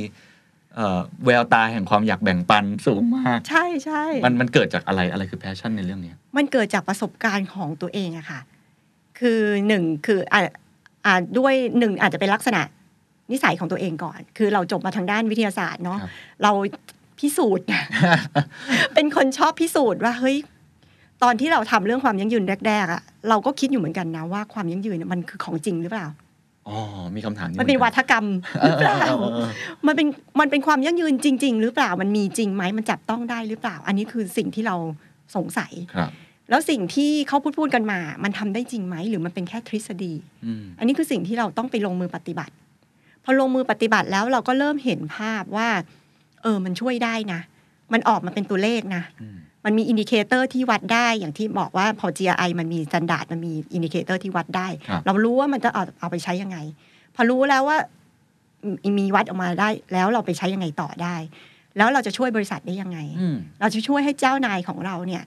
[0.75, 8.41] เอ่อแววตาแห่งความอยากแบ่งปันสูงมาก ใช่ใช่มันมันเกิดจากอะไรอะไรคือ passion ในเรื่องเนี้ยมันเกิดจากประสบการณ์ของตัวเองอะค่ะ
[9.19, 10.53] คือหนึ่งคืออ่าอ่า
[11.39, 12.63] ด้วยหนึ่งอาจจะเป็นลักษณะ
[13.33, 16.11] นิสัยของตัวเองก่อน คือเราจบมาทางด้านวิทยาศาสตร์เนาะครับ
[16.43, 16.53] เรา
[17.19, 17.67] พิสูจน์
[18.95, 20.37] เป็นคนชอบพิสูจน์ว่าเฮ้ย
[21.23, 26.07] ตอนที่เราทำเรื่องความยั่งยืนแรกๆอะเราก็คิดอยู่เหมือนกันนะว่าความยั่งยืนเนี่ยมันคือของจริงหรือเปล่า
[26.69, 26.77] อ๋อ
[27.17, 28.27] มีคำถามมันเป็นวัฒกรรม
[28.65, 29.49] หรือเปล่าเออเออเออ
[29.87, 30.07] มันเป็น
[30.41, 34.77] มันเป็นความยั่งยืนจริง ๆ หรือเปล่ามันมีจริงไหมมันจับต้องได้หรือเปล่า อันนี้คือสิ่งที่เรา
[35.37, 36.11] สงสัยครับ
[36.51, 42.55] แล้วสิ่งที่เขาพูดพูดกันมา มันทำได้จริงไหม หรือมันเป็นแค่ทฤษฎีอืมอันนี้คือสิ่งที่เราต้องไปลงมือปฏิบัติ
[43.25, 45.69] พอลงมือปฏิบัติแล้วเราก็เริ่มเห็นภาพว่า
[46.43, 47.41] เออ มันช่วยได้นะ
[47.93, 56.59] มันออกมาเป็นตัวเลขนะอืมมันมี indicator ที่วัดได้ อย่างที่บอกว่าพอ GRI มันมี s แ a นดาร์ดมันมี indicator ที่วัดได้ครับเรารู้ว่ามันจะเอาเอาไปใช้ยังไง
[57.15, 57.79] พอรู้แล้วว่า
[58.85, 61.17] มีมีวัดออกมาได้ แล้วเราไปใช้ยังไงต่อได้
[61.77, 65.23] แล้วเราจะช่วยบริษัทได้ยังไงอืมเราจะช่วยให้เจ้านายของเราเนี่ย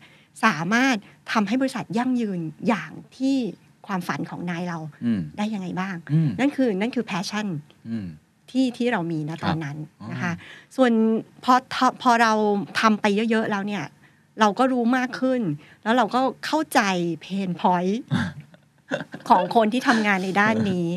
[0.46, 0.96] สามารถ
[1.32, 3.36] ทำให้บริษัทยั่งยืนอย่างที่
[3.88, 7.48] ความฝันของนายเราอืมได้ยังไงบ้างอืมนั่นคือนั่นคือ passion
[7.90, 8.08] อืม
[8.50, 10.34] ที่ที่เรามีนะครัตบอนนั้นอ๋อนะคะ
[10.76, 10.92] ส่วน
[11.44, 12.34] พอทพอเรา
[12.80, 13.86] ทำไปเยอะ ๆ แล้วเนี่ย
[14.40, 15.42] เราก็รู้มากขึ้น
[15.84, 16.82] แล้วเราก็เข้าใจ
[17.22, 18.02] เพนพอยต์
[19.30, 20.88] ของคนที่ทำงานในด้านนี้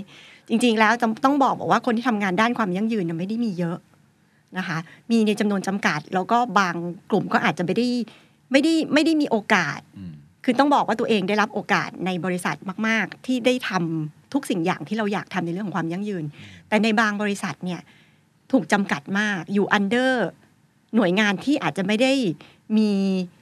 [0.48, 3.78] จริง ๆ แล้วจะต้องบอกบอกว่าคนที่ทำงานด้านความยั่งยืนเนี่ยไม่ได้มีเยอะ
[4.58, 4.78] นะคะ
[5.10, 6.74] มีในจำนวนจำกัด แล้วก็บาง
[7.10, 7.86] กลุ่มก็อาจจะไม่ได้
[8.52, 10.12] ไม่ได้ไม่ได้มีโอกาสอืม
[10.44, 16.24] คือต้องบอกว่าตัวเองได้รับโอกาสในบริษัทมาก ๆ ที่ได้ทำทุกสิ่งอย่างที่เราอยากทำในเรื่องของความยั่งยืน
[16.68, 17.80] แต่ในบางบริษัทเนี่ย
[18.52, 20.26] ถูกจำกัดมากอยู่อันเดอร์
[20.96, 22.12] หน่วยงานที่อาจจะไม่ได้
[22.76, 22.90] มี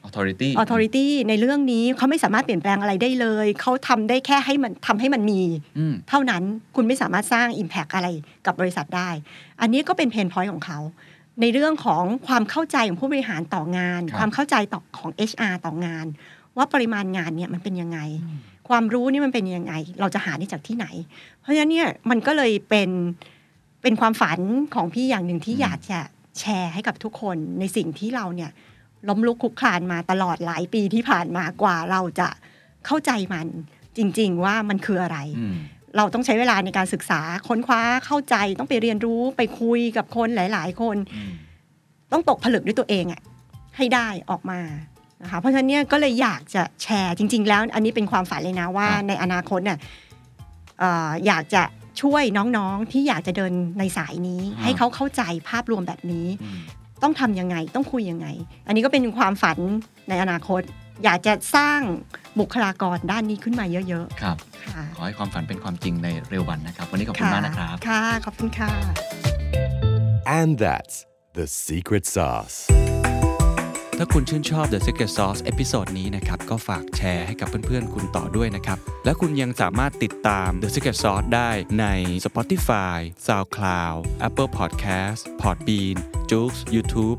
[0.06, 5.40] authority authority ในเรื่องนี้เขาไม่สามารถเปลี่ยนแปลงอะไรได้เลย เขาทำได้แค่ให้มันทำให้มันมี
[5.78, 6.42] อืมเท่านั้น
[6.76, 8.08] คุณไม่สามารถสร้าง Impact อะไร
[8.46, 9.11] กับบริษัทได้
[9.61, 10.78] อันนี้ก็เป็นเพนพอยต์ของเขา
[11.41, 16.07] ในเรื่องของความเข้าใจของผู้บริหารต่องานครับความเข้าใจต่อของ HR ต่องาน
[16.57, 17.99] ว่าปริมาณงานเนี่ยมันเป็นยังไง
[18.68, 20.86] ความรู้นี่มันเป็นยังไง เราจะหาได้จากที่ไหน
[21.41, 22.91] เพราะฉะนั้นเนี่ยมันก็เลยเป็น
[23.82, 24.41] เป็นความฝัน
[24.74, 26.01] ของพี่อย่างหนึ่งที่อืมอยากจะ
[26.38, 28.51] แชร์ให้กับทุกคนในสิ่งที่เราเนี่ย
[29.09, 32.28] ล้มลุกคลุกคลานมาตลอดหลายปีที่ผ่านมากว่าเราจะ
[32.86, 33.49] เข้าใจมัน
[33.97, 35.57] จริง ๆ ว่ามันคืออะไรอืม
[35.97, 41.32] เราต้องใช้เวลาในการศึกษาค้นคว้าเข้าใจต้องไปเรียนรู้ไปคุยกับคนหลาย ๆ คนอืม
[42.12, 43.20] ต้องตกผลึกด้วยตัวเองอะ
[43.76, 44.61] ให้ได้ออกมา
[45.22, 49.78] นะคะเพราะฉะนั้นเนี่ยก็เลยอยากจะแชร์จริง ๆ แล้วอันนี้เป็นความฝันเลยนะว่าครับในอนาคตเนี่ย
[50.78, 51.62] เอ่ออยากจะ
[52.03, 52.22] ช่วย
[52.57, 56.61] น้องๆที่อยากจะเดินในสายนี้ ให้เขาเข้าใจภาพรวมแบบนี้อืม
[57.03, 58.26] ต้องทำยังไงต้องคุยยังไง
[58.66, 59.59] อันนี้ก็เป็นความฝัน
[60.09, 60.62] ในอนาคต
[61.05, 61.80] อยากจะสร้าง
[62.39, 68.70] บุคลากรด้านนี้ขึ้นมาเยอะครับๆค่ะ ขอให้ความฝันเป็นความจริงในเร็ววันนะครับ วันนี้ขอบคุณมากนะครับ ค่ะ ขอบคุณค่ะ
[70.39, 70.97] And that's
[71.39, 72.57] the secret sauce.
[74.03, 81.51] ถ้าคุณชื่นชอบ The Secret Sauce episode นี้นะครับ ก็ฝากแชร์ให้กับเพื่อนๆ คุณต่อด้วยนะครับ และคุณยังสามารถติดตาม The Secret Sauce ได้
[81.81, 81.87] ใน
[82.24, 85.97] Spotify, SoundCloud, Apple Podcast, Podbean,
[86.31, 87.18] j o o x YouTube